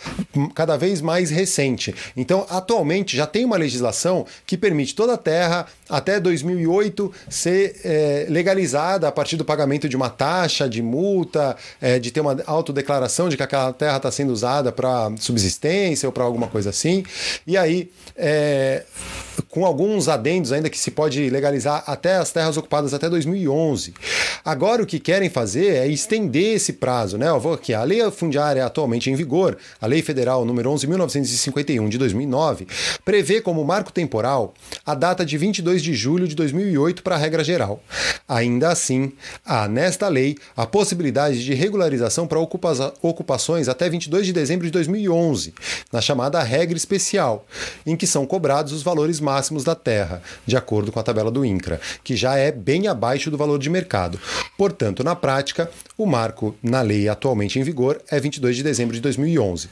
cada 0.54 0.76
vez 0.76 1.00
mais 1.00 1.30
recente. 1.30 1.94
Então, 2.16 2.46
atualmente 2.48 3.16
já 3.16 3.26
tem 3.26 3.44
uma 3.44 3.56
legislação 3.56 4.26
que 4.46 4.56
permite 4.56 4.94
toda 4.94 5.14
a 5.14 5.18
terra 5.18 5.66
até 5.88 6.18
2008 6.18 7.12
ser 7.28 7.80
é, 7.84 8.26
legalizada 8.28 9.05
a 9.08 9.12
partir 9.12 9.36
do 9.36 9.44
pagamento 9.44 9.88
de 9.88 9.96
uma 9.96 10.10
taxa, 10.10 10.68
de 10.68 10.82
multa, 10.82 11.56
é, 11.80 11.98
de 11.98 12.10
ter 12.10 12.20
uma 12.20 12.36
autodeclaração 12.46 13.28
de 13.28 13.36
que 13.36 13.42
aquela 13.42 13.72
terra 13.72 13.96
está 13.96 14.10
sendo 14.10 14.32
usada 14.32 14.72
para 14.72 15.10
subsistência 15.18 16.08
ou 16.08 16.12
para 16.12 16.24
alguma 16.24 16.48
coisa 16.48 16.70
assim. 16.70 17.04
E 17.46 17.56
aí, 17.56 17.90
é, 18.16 18.84
com 19.56 19.64
alguns 19.64 20.06
adendos 20.06 20.52
ainda 20.52 20.68
que 20.68 20.78
se 20.78 20.90
pode 20.90 21.30
legalizar 21.30 21.82
até 21.86 22.16
as 22.16 22.30
terras 22.30 22.58
ocupadas 22.58 22.92
até 22.92 23.08
2011. 23.08 23.94
Agora 24.44 24.82
o 24.82 24.86
que 24.86 25.00
querem 25.00 25.30
fazer 25.30 25.76
é 25.76 25.88
estender 25.88 26.56
esse 26.56 26.74
prazo, 26.74 27.16
né? 27.16 27.30
Eu 27.30 27.40
vou 27.40 27.54
aqui, 27.54 27.72
a 27.72 27.82
lei 27.82 28.02
fundiária 28.10 28.66
atualmente 28.66 29.10
em 29.10 29.14
vigor, 29.14 29.56
a 29.80 29.86
Lei 29.86 30.02
Federal 30.02 30.44
número 30.44 30.70
11.951 30.70 31.88
de 31.88 31.96
2009, 31.96 32.66
prevê 33.02 33.40
como 33.40 33.64
marco 33.64 33.90
temporal 33.90 34.52
a 34.84 34.94
data 34.94 35.24
de 35.24 35.38
22 35.38 35.82
de 35.82 35.94
julho 35.94 36.28
de 36.28 36.34
2008 36.34 37.02
para 37.02 37.14
a 37.14 37.18
regra 37.18 37.42
geral. 37.42 37.82
Ainda 38.28 38.68
assim, 38.68 39.10
há 39.42 39.66
nesta 39.66 40.06
lei 40.08 40.36
a 40.54 40.66
possibilidade 40.66 41.42
de 41.42 41.54
regularização 41.54 42.26
para 42.26 42.38
ocupações 42.38 43.70
até 43.70 43.88
22 43.88 44.26
de 44.26 44.34
dezembro 44.34 44.66
de 44.66 44.70
2011, 44.70 45.54
na 45.90 46.02
chamada 46.02 46.42
regra 46.42 46.76
especial, 46.76 47.46
em 47.86 47.96
que 47.96 48.06
são 48.06 48.26
cobrados 48.26 48.74
os 48.74 48.82
valores 48.82 49.18
máximos 49.18 49.45
da 49.64 49.74
terra, 49.74 50.22
de 50.46 50.56
acordo 50.56 50.90
com 50.90 50.98
a 50.98 51.02
tabela 51.02 51.30
do 51.30 51.44
INCRA, 51.44 51.80
que 52.02 52.16
já 52.16 52.36
é 52.36 52.50
bem 52.50 52.88
abaixo 52.88 53.30
do 53.30 53.36
valor 53.36 53.58
de 53.58 53.70
mercado. 53.70 54.18
Portanto, 54.56 55.04
na 55.04 55.14
prática, 55.14 55.70
o 55.98 56.06
marco 56.06 56.54
na 56.62 56.82
lei 56.82 57.08
atualmente 57.08 57.58
em 57.58 57.62
vigor 57.62 58.00
é 58.10 58.18
22 58.18 58.56
de 58.56 58.62
dezembro 58.62 58.94
de 58.94 59.00
2011. 59.00 59.68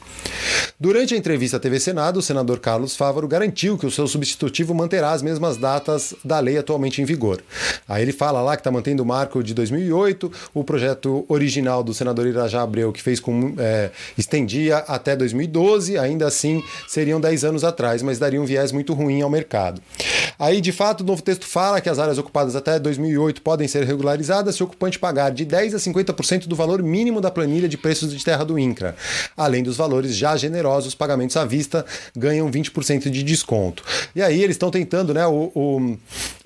Durante 0.79 1.13
a 1.13 1.17
entrevista 1.17 1.57
à 1.57 1.59
TV 1.59 1.79
Senado, 1.79 2.17
o 2.17 2.21
senador 2.21 2.59
Carlos 2.59 2.95
Fávaro 2.95 3.27
garantiu 3.27 3.77
que 3.77 3.85
o 3.85 3.91
seu 3.91 4.07
substitutivo 4.07 4.73
manterá 4.73 5.11
as 5.11 5.21
mesmas 5.21 5.57
datas 5.57 6.13
da 6.23 6.39
lei 6.39 6.57
atualmente 6.57 7.01
em 7.01 7.05
vigor. 7.05 7.41
Aí 7.87 8.01
ele 8.01 8.11
fala 8.11 8.41
lá 8.41 8.55
que 8.55 8.61
está 8.61 8.71
mantendo 8.71 9.03
o 9.03 9.05
marco 9.05 9.43
de 9.43 9.53
2008, 9.53 10.31
o 10.53 10.63
projeto 10.63 11.25
original 11.27 11.83
do 11.83 11.93
senador 11.93 12.27
Irajá 12.27 12.61
Abreu, 12.61 12.91
que 12.91 13.01
fez 13.01 13.19
com 13.19 13.53
é, 13.57 13.91
estendia 14.17 14.77
até 14.77 15.15
2012, 15.15 15.97
ainda 15.97 16.27
assim 16.27 16.61
seriam 16.87 17.19
10 17.19 17.45
anos 17.45 17.63
atrás, 17.63 18.01
mas 18.01 18.19
daria 18.19 18.41
um 18.41 18.45
viés 18.45 18.71
muito 18.71 18.93
ruim 18.93 19.21
ao 19.21 19.29
mercado 19.29 19.64
Aí, 20.37 20.59
de 20.59 20.71
fato, 20.71 21.01
o 21.01 21.03
novo 21.03 21.21
texto 21.21 21.45
fala 21.45 21.79
que 21.79 21.89
as 21.89 21.97
áreas 21.97 22.17
ocupadas 22.17 22.55
até 22.55 22.77
2008 22.77 23.41
podem 23.41 23.67
ser 23.67 23.83
regularizadas 23.85 24.55
se 24.55 24.63
o 24.63 24.65
ocupante 24.65 24.99
pagar 24.99 25.31
de 25.31 25.45
10% 25.45 25.75
a 25.75 25.77
50% 25.77 26.47
do 26.47 26.55
valor 26.55 26.83
mínimo 26.83 27.21
da 27.21 27.31
planilha 27.31 27.69
de 27.69 27.77
preços 27.77 28.13
de 28.13 28.23
terra 28.23 28.43
do 28.43 28.59
INCRA. 28.59 28.95
Além 29.37 29.63
dos 29.63 29.77
valores 29.77 30.15
já 30.15 30.35
generosos, 30.35 30.93
pagamentos 30.93 31.37
à 31.37 31.45
vista 31.45 31.85
ganham 32.15 32.51
20% 32.51 33.09
de 33.09 33.23
desconto. 33.23 33.83
E 34.15 34.21
aí 34.21 34.43
eles 34.43 34.55
estão 34.55 34.69
tentando, 34.69 35.13
né? 35.13 35.25
O, 35.25 35.51
o 35.55 35.97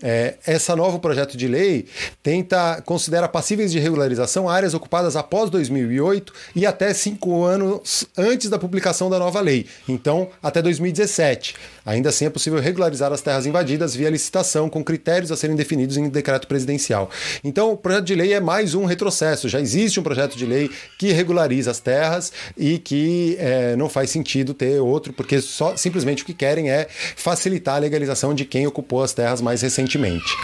é, 0.01 0.35
essa 0.45 0.75
novo 0.75 0.99
projeto 0.99 1.35
de 1.35 1.47
lei 1.47 1.87
tenta 2.23 2.81
considera 2.85 3.27
passíveis 3.27 3.71
de 3.71 3.79
regularização 3.79 4.47
áreas 4.47 4.73
ocupadas 4.73 5.15
após 5.15 5.49
2008 5.49 6.33
e 6.55 6.65
até 6.65 6.93
cinco 6.93 7.43
anos 7.43 8.05
antes 8.17 8.49
da 8.49 8.57
publicação 8.57 9.09
da 9.09 9.19
nova 9.19 9.41
lei. 9.41 9.65
Então, 9.87 10.29
até 10.41 10.61
2017. 10.61 11.55
Ainda 11.85 12.09
assim, 12.09 12.25
é 12.25 12.29
possível 12.29 12.59
regularizar 12.59 13.08
as 13.13 13.21
terras 13.21 13.45
invadidas 13.45 13.95
via 13.95 14.09
licitação, 14.09 14.69
com 14.69 14.83
critérios 14.83 15.31
a 15.31 15.35
serem 15.35 15.55
definidos 15.55 15.97
em 15.97 16.09
decreto 16.09 16.47
presidencial. 16.47 17.09
Então, 17.43 17.71
o 17.71 17.77
projeto 17.77 18.05
de 18.05 18.15
lei 18.15 18.33
é 18.33 18.39
mais 18.39 18.75
um 18.75 18.85
retrocesso. 18.85 19.49
Já 19.49 19.59
existe 19.59 19.99
um 19.99 20.03
projeto 20.03 20.37
de 20.37 20.45
lei 20.45 20.69
que 20.97 21.11
regulariza 21.11 21.71
as 21.71 21.79
terras 21.79 22.31
e 22.57 22.77
que 22.77 23.35
é, 23.39 23.75
não 23.75 23.89
faz 23.89 24.09
sentido 24.09 24.53
ter 24.53 24.79
outro, 24.79 25.13
porque 25.13 25.41
só 25.41 25.75
simplesmente 25.75 26.23
o 26.23 26.25
que 26.25 26.33
querem 26.33 26.69
é 26.69 26.87
facilitar 26.89 27.75
a 27.75 27.79
legalização 27.79 28.33
de 28.33 28.45
quem 28.45 28.67
ocupou 28.67 29.03
as 29.03 29.13
terras 29.13 29.41
mais 29.41 29.61
recentemente. 29.61 30.35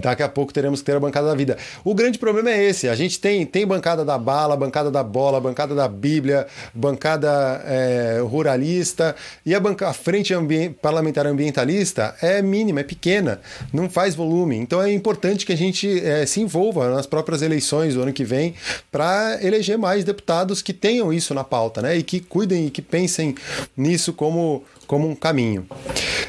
Daqui 0.00 0.22
a 0.22 0.28
pouco 0.28 0.52
teremos 0.52 0.80
que 0.80 0.86
ter 0.86 0.96
a 0.96 1.00
bancada 1.00 1.28
da 1.28 1.34
vida. 1.34 1.56
O 1.84 1.94
grande 1.94 2.18
problema 2.18 2.50
é 2.50 2.64
esse: 2.64 2.88
a 2.88 2.94
gente 2.94 3.20
tem, 3.20 3.46
tem 3.46 3.66
bancada 3.66 4.04
da 4.04 4.18
bala, 4.18 4.56
bancada 4.56 4.90
da 4.90 5.02
bola, 5.02 5.40
bancada 5.40 5.74
da 5.74 5.86
Bíblia, 5.86 6.46
bancada 6.74 7.62
é, 7.66 8.20
ruralista, 8.22 9.14
e 9.44 9.54
a, 9.54 9.60
banca, 9.60 9.88
a 9.88 9.92
frente 9.92 10.34
parlamentar 10.82 11.26
ambientalista 11.26 12.14
é 12.20 12.42
mínima, 12.42 12.80
é 12.80 12.84
pequena, 12.84 13.40
não 13.72 13.88
faz 13.88 14.14
volume. 14.14 14.56
Então 14.56 14.82
é 14.82 14.92
importante 14.92 15.46
que 15.46 15.52
a 15.52 15.56
gente 15.56 16.00
é, 16.04 16.26
se 16.26 16.40
envolva 16.40 16.90
nas 16.90 17.06
próprias 17.06 17.42
eleições 17.42 17.94
do 17.94 18.02
ano 18.02 18.12
que 18.12 18.24
vem 18.24 18.54
para 18.90 19.38
eleger 19.42 19.78
mais 19.78 20.04
deputados 20.04 20.62
que 20.62 20.72
tenham 20.72 21.12
isso 21.12 21.34
na 21.34 21.44
pauta, 21.44 21.80
né? 21.82 21.96
E 21.96 22.02
que 22.02 22.20
cuidem 22.20 22.66
e 22.66 22.70
que 22.70 22.82
pensem 22.82 23.34
nisso 23.76 24.12
como, 24.12 24.64
como 24.86 25.08
um 25.08 25.14
caminho. 25.14 25.66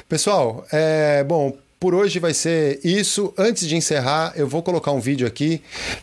Pessoal, 0.07 0.65
é, 0.71 1.23
bom, 1.23 1.55
por 1.79 1.93
hoje 1.93 2.19
vai 2.19 2.33
ser 2.33 2.79
isso. 2.83 3.33
Antes 3.37 3.67
de 3.67 3.75
encerrar, 3.75 4.33
eu 4.35 4.47
vou 4.47 4.63
colocar 4.63 4.91
um 4.91 4.99
vídeo 4.99 5.27
aqui 5.27 5.61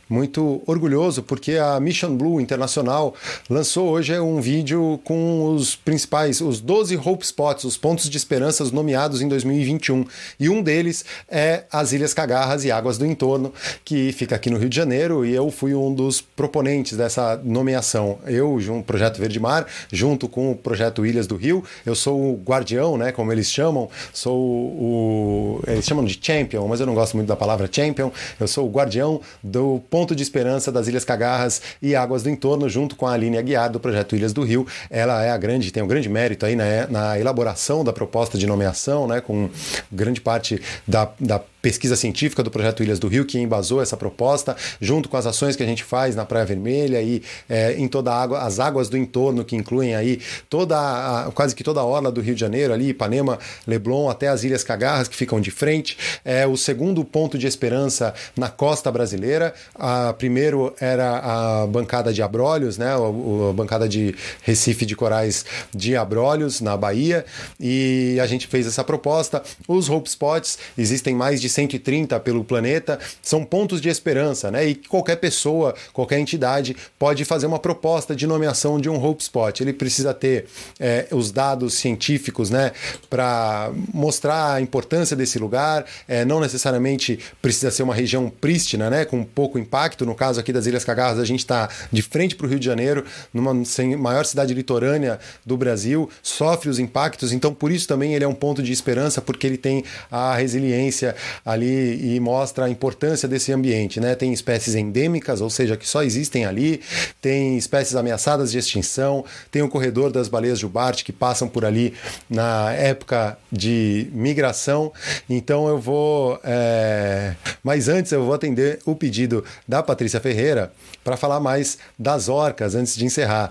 muito 0.08 0.62
orgulhoso, 0.66 1.22
porque 1.22 1.52
a 1.52 1.80
Mission 1.80 2.16
Blue 2.16 2.40
Internacional 2.40 3.14
lançou 3.48 3.88
hoje 3.88 4.18
um 4.18 4.40
vídeo 4.40 5.00
com 5.04 5.54
os 5.54 5.74
principais, 5.74 6.40
os 6.40 6.60
12 6.60 6.96
Hope 6.96 7.24
Spots, 7.24 7.64
os 7.64 7.76
pontos 7.76 8.08
de 8.08 8.16
esperança 8.16 8.64
nomeados 8.72 9.22
em 9.22 9.28
2021. 9.28 10.04
E 10.38 10.48
um 10.48 10.62
deles 10.62 11.04
é 11.28 11.64
as 11.72 11.92
Ilhas 11.92 12.12
Cagarras 12.14 12.64
e 12.64 12.70
Águas 12.70 12.98
do 12.98 13.06
Entorno, 13.06 13.52
que 13.84 14.12
fica 14.12 14.36
aqui 14.36 14.50
no 14.50 14.58
Rio 14.58 14.68
de 14.68 14.76
Janeiro, 14.76 15.24
e 15.24 15.34
eu 15.34 15.50
fui 15.50 15.74
um 15.74 15.92
dos 15.92 16.20
proponentes 16.20 16.96
dessa 16.96 17.40
nomeação. 17.42 18.18
Eu, 18.26 18.56
um 18.70 18.82
projeto 18.82 19.18
Verde 19.18 19.40
Mar, 19.40 19.66
junto 19.90 20.28
com 20.28 20.52
o 20.52 20.54
projeto 20.54 21.04
Ilhas 21.04 21.26
do 21.26 21.36
Rio, 21.36 21.64
eu 21.84 21.94
sou 21.94 22.34
o 22.34 22.42
guardião, 22.44 22.96
né, 22.96 23.10
como 23.10 23.32
eles 23.32 23.50
chamam, 23.50 23.88
sou 24.12 24.38
o 24.38 25.61
eles 25.66 25.84
chamam 25.84 26.04
de 26.04 26.18
champion, 26.20 26.66
mas 26.66 26.80
eu 26.80 26.86
não 26.86 26.94
gosto 26.94 27.16
muito 27.16 27.28
da 27.28 27.36
palavra 27.36 27.68
champion. 27.70 28.10
Eu 28.38 28.48
sou 28.48 28.66
o 28.66 28.70
guardião 28.70 29.20
do 29.42 29.80
ponto 29.90 30.14
de 30.14 30.22
esperança 30.22 30.70
das 30.72 30.88
Ilhas 30.88 31.04
Cagarras 31.04 31.62
e 31.80 31.94
águas 31.94 32.22
do 32.22 32.30
entorno, 32.30 32.68
junto 32.68 32.96
com 32.96 33.06
a 33.06 33.12
Aline 33.12 33.38
Aguiar 33.38 33.70
do 33.70 33.80
projeto 33.80 34.16
Ilhas 34.16 34.32
do 34.32 34.42
Rio. 34.42 34.66
Ela 34.90 35.24
é 35.24 35.30
a 35.30 35.36
grande, 35.36 35.70
tem 35.70 35.82
um 35.82 35.86
grande 35.86 36.08
mérito 36.08 36.46
aí 36.46 36.56
na, 36.56 36.64
na 36.88 37.18
elaboração 37.18 37.84
da 37.84 37.92
proposta 37.92 38.36
de 38.38 38.46
nomeação, 38.46 39.06
né, 39.06 39.20
com 39.20 39.48
grande 39.90 40.20
parte 40.20 40.60
da, 40.86 41.10
da 41.18 41.40
pesquisa 41.62 41.94
científica 41.94 42.42
do 42.42 42.50
projeto 42.50 42.82
Ilhas 42.82 42.98
do 42.98 43.06
Rio 43.06 43.24
que 43.24 43.38
embasou 43.38 43.80
essa 43.80 43.96
proposta, 43.96 44.56
junto 44.80 45.08
com 45.08 45.16
as 45.16 45.26
ações 45.26 45.54
que 45.54 45.62
a 45.62 45.66
gente 45.66 45.84
faz 45.84 46.16
na 46.16 46.24
Praia 46.24 46.44
Vermelha 46.44 47.00
e 47.00 47.22
é, 47.48 47.74
em 47.74 47.86
toda 47.86 48.12
a 48.12 48.20
água, 48.20 48.40
as 48.40 48.58
águas 48.58 48.88
do 48.88 48.98
entorno 48.98 49.44
que 49.44 49.54
incluem 49.54 49.94
aí 49.94 50.20
toda 50.50 50.76
a, 50.76 51.30
quase 51.30 51.54
que 51.54 51.62
toda 51.62 51.80
a 51.80 51.84
orla 51.84 52.10
do 52.10 52.20
Rio 52.20 52.34
de 52.34 52.40
Janeiro, 52.40 52.72
ali 52.72 52.88
Ipanema, 52.88 53.38
Leblon, 53.64 54.10
até 54.10 54.26
as 54.26 54.42
Ilhas 54.42 54.64
Cagarras 54.64 55.06
que 55.06 55.14
ficam 55.14 55.40
de 55.40 55.52
frente. 55.52 55.96
É 56.24 56.46
o 56.46 56.56
segundo 56.56 57.04
ponto 57.04 57.38
de 57.38 57.46
esperança 57.46 58.12
na 58.36 58.48
costa 58.48 58.90
brasileira. 58.90 59.54
A, 59.76 60.12
primeiro 60.14 60.74
era 60.80 61.18
a 61.18 61.66
bancada 61.68 62.12
de 62.12 62.22
Abrolhos, 62.22 62.76
né, 62.76 62.88
a, 62.88 62.96
a 62.96 63.52
bancada 63.52 63.88
de 63.88 64.16
Recife 64.42 64.84
de 64.84 64.96
Corais 64.96 65.44
de 65.72 65.96
Abrolhos 65.96 66.60
na 66.60 66.76
Bahia, 66.76 67.24
e 67.60 68.18
a 68.20 68.26
gente 68.26 68.48
fez 68.48 68.66
essa 68.66 68.82
proposta. 68.82 69.42
Os 69.68 69.88
Hope 69.88 70.08
Spots 70.08 70.58
existem 70.76 71.14
mais 71.14 71.40
de 71.40 71.51
130 71.52 72.18
pelo 72.20 72.44
planeta, 72.44 72.98
são 73.22 73.44
pontos 73.44 73.80
de 73.80 73.88
esperança, 73.88 74.50
né? 74.50 74.66
E 74.66 74.74
qualquer 74.74 75.16
pessoa, 75.16 75.74
qualquer 75.92 76.18
entidade 76.18 76.76
pode 76.98 77.24
fazer 77.24 77.46
uma 77.46 77.58
proposta 77.58 78.14
de 78.14 78.26
nomeação 78.26 78.80
de 78.80 78.88
um 78.88 79.02
Hope 79.02 79.22
Spot. 79.22 79.60
Ele 79.60 79.72
precisa 79.72 80.12
ter 80.12 80.46
é, 80.80 81.06
os 81.10 81.30
dados 81.30 81.74
científicos, 81.74 82.50
né? 82.50 82.72
Para 83.08 83.70
mostrar 83.92 84.54
a 84.54 84.60
importância 84.60 85.16
desse 85.16 85.38
lugar. 85.38 85.84
É, 86.08 86.24
não 86.24 86.40
necessariamente 86.40 87.18
precisa 87.40 87.70
ser 87.70 87.82
uma 87.82 87.94
região 87.94 88.28
prístina, 88.30 88.90
né? 88.90 89.04
Com 89.04 89.24
pouco 89.24 89.58
impacto. 89.58 90.04
No 90.06 90.14
caso 90.14 90.40
aqui 90.40 90.52
das 90.52 90.66
Ilhas 90.66 90.84
Cagarras, 90.84 91.18
a 91.18 91.24
gente 91.24 91.40
está 91.40 91.68
de 91.90 92.02
frente 92.02 92.34
para 92.34 92.46
o 92.46 92.48
Rio 92.48 92.58
de 92.58 92.66
Janeiro, 92.66 93.04
numa 93.32 93.52
maior 93.98 94.24
cidade 94.24 94.54
litorânea 94.54 95.18
do 95.44 95.56
Brasil, 95.56 96.08
sofre 96.22 96.68
os 96.68 96.78
impactos. 96.78 97.32
Então, 97.32 97.52
por 97.52 97.70
isso 97.70 97.86
também 97.86 98.14
ele 98.14 98.24
é 98.24 98.28
um 98.28 98.34
ponto 98.34 98.62
de 98.62 98.72
esperança, 98.72 99.20
porque 99.20 99.46
ele 99.46 99.56
tem 99.56 99.84
a 100.10 100.34
resiliência, 100.34 101.14
ali 101.44 102.14
e 102.14 102.20
mostra 102.20 102.66
a 102.66 102.70
importância 102.70 103.28
desse 103.28 103.52
ambiente, 103.52 104.00
né? 104.00 104.14
Tem 104.14 104.32
espécies 104.32 104.74
endêmicas, 104.74 105.40
ou 105.40 105.50
seja, 105.50 105.76
que 105.76 105.88
só 105.88 106.02
existem 106.02 106.44
ali, 106.44 106.80
tem 107.20 107.56
espécies 107.56 107.96
ameaçadas 107.96 108.52
de 108.52 108.58
extinção, 108.58 109.24
tem 109.50 109.62
o 109.62 109.68
corredor 109.68 110.12
das 110.12 110.28
baleias 110.28 110.58
jubarte 110.58 111.04
que 111.04 111.12
passam 111.12 111.48
por 111.48 111.64
ali 111.64 111.94
na 112.30 112.72
época 112.72 113.36
de 113.50 114.08
migração. 114.12 114.92
Então 115.28 115.68
eu 115.68 115.78
vou, 115.78 116.38
é... 116.44 117.34
mas 117.62 117.88
antes 117.88 118.12
eu 118.12 118.24
vou 118.24 118.34
atender 118.34 118.78
o 118.84 118.94
pedido 118.94 119.44
da 119.66 119.82
Patrícia 119.82 120.20
Ferreira 120.20 120.72
para 121.02 121.16
falar 121.16 121.40
mais 121.40 121.78
das 121.98 122.28
orcas 122.28 122.74
antes 122.74 122.96
de 122.96 123.04
encerrar. 123.04 123.50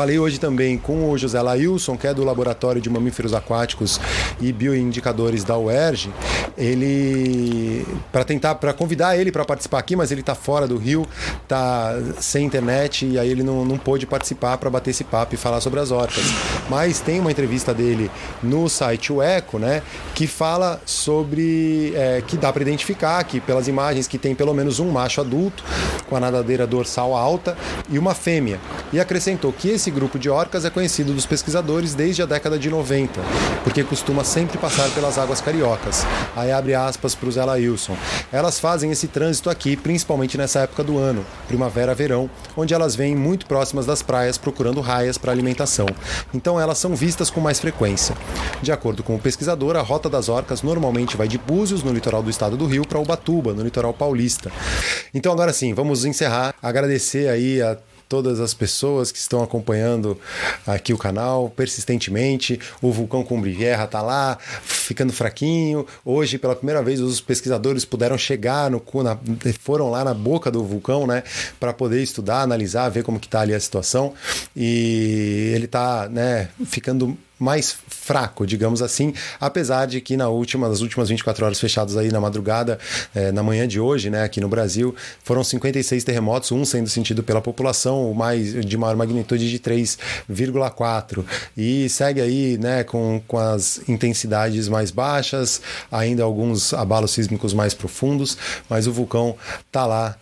Falei 0.00 0.18
hoje 0.18 0.40
também 0.40 0.78
com 0.78 1.10
o 1.10 1.18
José 1.18 1.42
Lailson, 1.42 1.94
que 1.94 2.06
é 2.06 2.14
do 2.14 2.24
Laboratório 2.24 2.80
de 2.80 2.88
Mamíferos 2.88 3.34
Aquáticos 3.34 4.00
e 4.40 4.50
Bioindicadores 4.50 5.44
da 5.44 5.58
UERJ. 5.58 6.10
Ele 6.56 7.86
para 8.10 8.24
tentar 8.24 8.54
para 8.54 8.72
convidar 8.72 9.18
ele 9.18 9.30
para 9.30 9.44
participar 9.44 9.78
aqui, 9.78 9.94
mas 9.94 10.10
ele 10.10 10.22
está 10.22 10.34
fora 10.34 10.66
do 10.66 10.78
Rio, 10.78 11.06
está 11.42 11.98
sem 12.18 12.46
internet 12.46 13.04
e 13.04 13.18
aí 13.18 13.28
ele 13.28 13.42
não, 13.42 13.62
não 13.62 13.76
pôde 13.76 14.06
participar 14.06 14.56
para 14.56 14.70
bater 14.70 14.88
esse 14.88 15.04
papo 15.04 15.34
e 15.34 15.36
falar 15.36 15.60
sobre 15.60 15.78
as 15.80 15.90
orcas. 15.90 16.24
Mas 16.70 17.00
tem 17.00 17.20
uma 17.20 17.30
entrevista 17.30 17.74
dele 17.74 18.10
no 18.42 18.70
site 18.70 19.12
O 19.12 19.20
Eco, 19.20 19.58
né, 19.58 19.82
que 20.14 20.26
fala 20.26 20.80
sobre 20.86 21.92
é, 21.94 22.22
que 22.26 22.38
dá 22.38 22.50
para 22.50 22.62
identificar 22.62 23.22
que 23.24 23.38
pelas 23.38 23.68
imagens 23.68 24.08
que 24.08 24.16
tem 24.16 24.34
pelo 24.34 24.54
menos 24.54 24.80
um 24.80 24.90
macho 24.90 25.20
adulto 25.20 25.62
com 26.10 26.16
a 26.16 26.20
nadadeira 26.20 26.66
dorsal 26.66 27.14
alta 27.14 27.56
e 27.88 27.98
uma 27.98 28.14
fêmea. 28.14 28.58
E 28.92 28.98
acrescentou 28.98 29.52
que 29.52 29.68
esse 29.68 29.90
grupo 29.90 30.18
de 30.18 30.28
orcas 30.28 30.64
é 30.64 30.70
conhecido 30.70 31.14
dos 31.14 31.24
pesquisadores 31.24 31.94
desde 31.94 32.22
a 32.22 32.26
década 32.26 32.58
de 32.58 32.68
90, 32.68 33.20
porque 33.62 33.84
costuma 33.84 34.24
sempre 34.24 34.58
passar 34.58 34.90
pelas 34.90 35.16
águas 35.16 35.40
cariocas. 35.40 36.04
Aí 36.34 36.50
abre 36.50 36.74
aspas 36.74 37.14
para 37.14 37.28
o 37.28 37.32
Zé 37.32 37.44
Lailson. 37.44 37.96
Elas 38.32 38.58
fazem 38.58 38.90
esse 38.90 39.06
trânsito 39.06 39.48
aqui, 39.48 39.76
principalmente 39.76 40.36
nessa 40.36 40.60
época 40.60 40.82
do 40.82 40.98
ano, 40.98 41.24
primavera-verão, 41.46 42.28
onde 42.56 42.74
elas 42.74 42.96
vêm 42.96 43.14
muito 43.14 43.46
próximas 43.46 43.86
das 43.86 44.02
praias 44.02 44.36
procurando 44.36 44.80
raias 44.80 45.16
para 45.16 45.30
alimentação. 45.30 45.86
Então 46.34 46.60
elas 46.60 46.78
são 46.78 46.96
vistas 46.96 47.30
com 47.30 47.40
mais 47.40 47.60
frequência. 47.60 48.16
De 48.60 48.72
acordo 48.72 49.04
com 49.04 49.14
o 49.14 49.18
pesquisador, 49.20 49.76
a 49.76 49.82
rota 49.82 50.10
das 50.10 50.28
orcas 50.28 50.62
normalmente 50.62 51.16
vai 51.16 51.28
de 51.28 51.38
Búzios, 51.38 51.82
no 51.82 51.92
litoral 51.92 52.22
do 52.22 52.30
estado 52.30 52.56
do 52.56 52.66
Rio, 52.66 52.86
para 52.86 52.98
Ubatuba, 52.98 53.52
no 53.52 53.62
litoral 53.62 53.92
paulista. 53.92 54.50
Então 55.14 55.32
agora 55.32 55.52
sim, 55.52 55.72
vamos 55.74 55.99
encerrar. 56.04 56.54
Agradecer 56.62 57.28
aí 57.28 57.60
a 57.62 57.76
todas 58.10 58.40
as 58.40 58.52
pessoas 58.52 59.12
que 59.12 59.18
estão 59.18 59.40
acompanhando 59.40 60.18
aqui 60.66 60.92
o 60.92 60.98
canal 60.98 61.48
persistentemente. 61.48 62.58
O 62.82 62.90
vulcão 62.90 63.22
Cumbrivierra 63.22 63.84
está 63.84 64.02
lá, 64.02 64.36
ficando 64.40 65.12
fraquinho. 65.12 65.86
Hoje, 66.04 66.36
pela 66.36 66.56
primeira 66.56 66.82
vez, 66.82 67.00
os 67.00 67.20
pesquisadores 67.20 67.84
puderam 67.84 68.18
chegar 68.18 68.68
no 68.68 68.82
na, 69.04 69.16
foram 69.60 69.90
lá 69.90 70.02
na 70.02 70.12
boca 70.12 70.50
do 70.50 70.64
vulcão, 70.64 71.06
né, 71.06 71.22
para 71.60 71.72
poder 71.72 72.02
estudar, 72.02 72.42
analisar, 72.42 72.88
ver 72.88 73.04
como 73.04 73.20
que 73.20 73.28
está 73.28 73.42
ali 73.42 73.54
a 73.54 73.60
situação. 73.60 74.12
E 74.56 75.52
ele 75.54 75.66
está, 75.66 76.08
né, 76.08 76.48
ficando 76.66 77.16
mais 77.40 77.74
fraco, 77.88 78.46
digamos 78.46 78.82
assim, 78.82 79.14
apesar 79.40 79.86
de 79.86 80.00
que 80.02 80.14
na 80.16 80.28
última, 80.28 80.68
nas 80.68 80.82
últimas 80.82 81.08
24 81.08 81.46
horas 81.46 81.58
fechadas 81.58 81.96
aí 81.96 82.12
na 82.12 82.20
madrugada, 82.20 82.78
é, 83.14 83.32
na 83.32 83.42
manhã 83.42 83.66
de 83.66 83.80
hoje, 83.80 84.10
né, 84.10 84.22
aqui 84.22 84.40
no 84.40 84.48
Brasil, 84.48 84.94
foram 85.24 85.42
56 85.42 86.04
terremotos, 86.04 86.52
um 86.52 86.66
sendo 86.66 86.90
sentido 86.90 87.22
pela 87.22 87.40
população, 87.40 88.10
o 88.10 88.14
mais 88.14 88.64
de 88.64 88.76
maior 88.76 88.94
magnitude 88.94 89.50
de 89.50 89.58
3,4 89.58 91.24
e 91.56 91.88
segue 91.88 92.20
aí, 92.20 92.58
né, 92.58 92.84
com, 92.84 93.22
com 93.26 93.38
as 93.38 93.80
intensidades 93.88 94.68
mais 94.68 94.90
baixas, 94.90 95.62
ainda 95.90 96.22
alguns 96.22 96.74
abalos 96.74 97.12
sísmicos 97.12 97.54
mais 97.54 97.72
profundos, 97.72 98.36
mas 98.68 98.86
o 98.86 98.92
vulcão 98.92 99.34
tá 99.72 99.86
lá, 99.86 100.16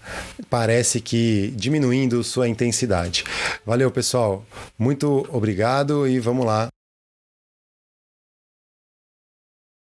parece 0.49 1.01
que 1.01 1.53
diminuindo 1.57 2.23
sua 2.23 2.49
intensidade. 2.49 3.25
Valeu, 3.67 3.91
pessoal. 3.91 4.45
Muito 4.79 5.27
obrigado 5.33 6.07
e 6.07 6.21
vamos 6.21 6.47
lá 6.47 6.69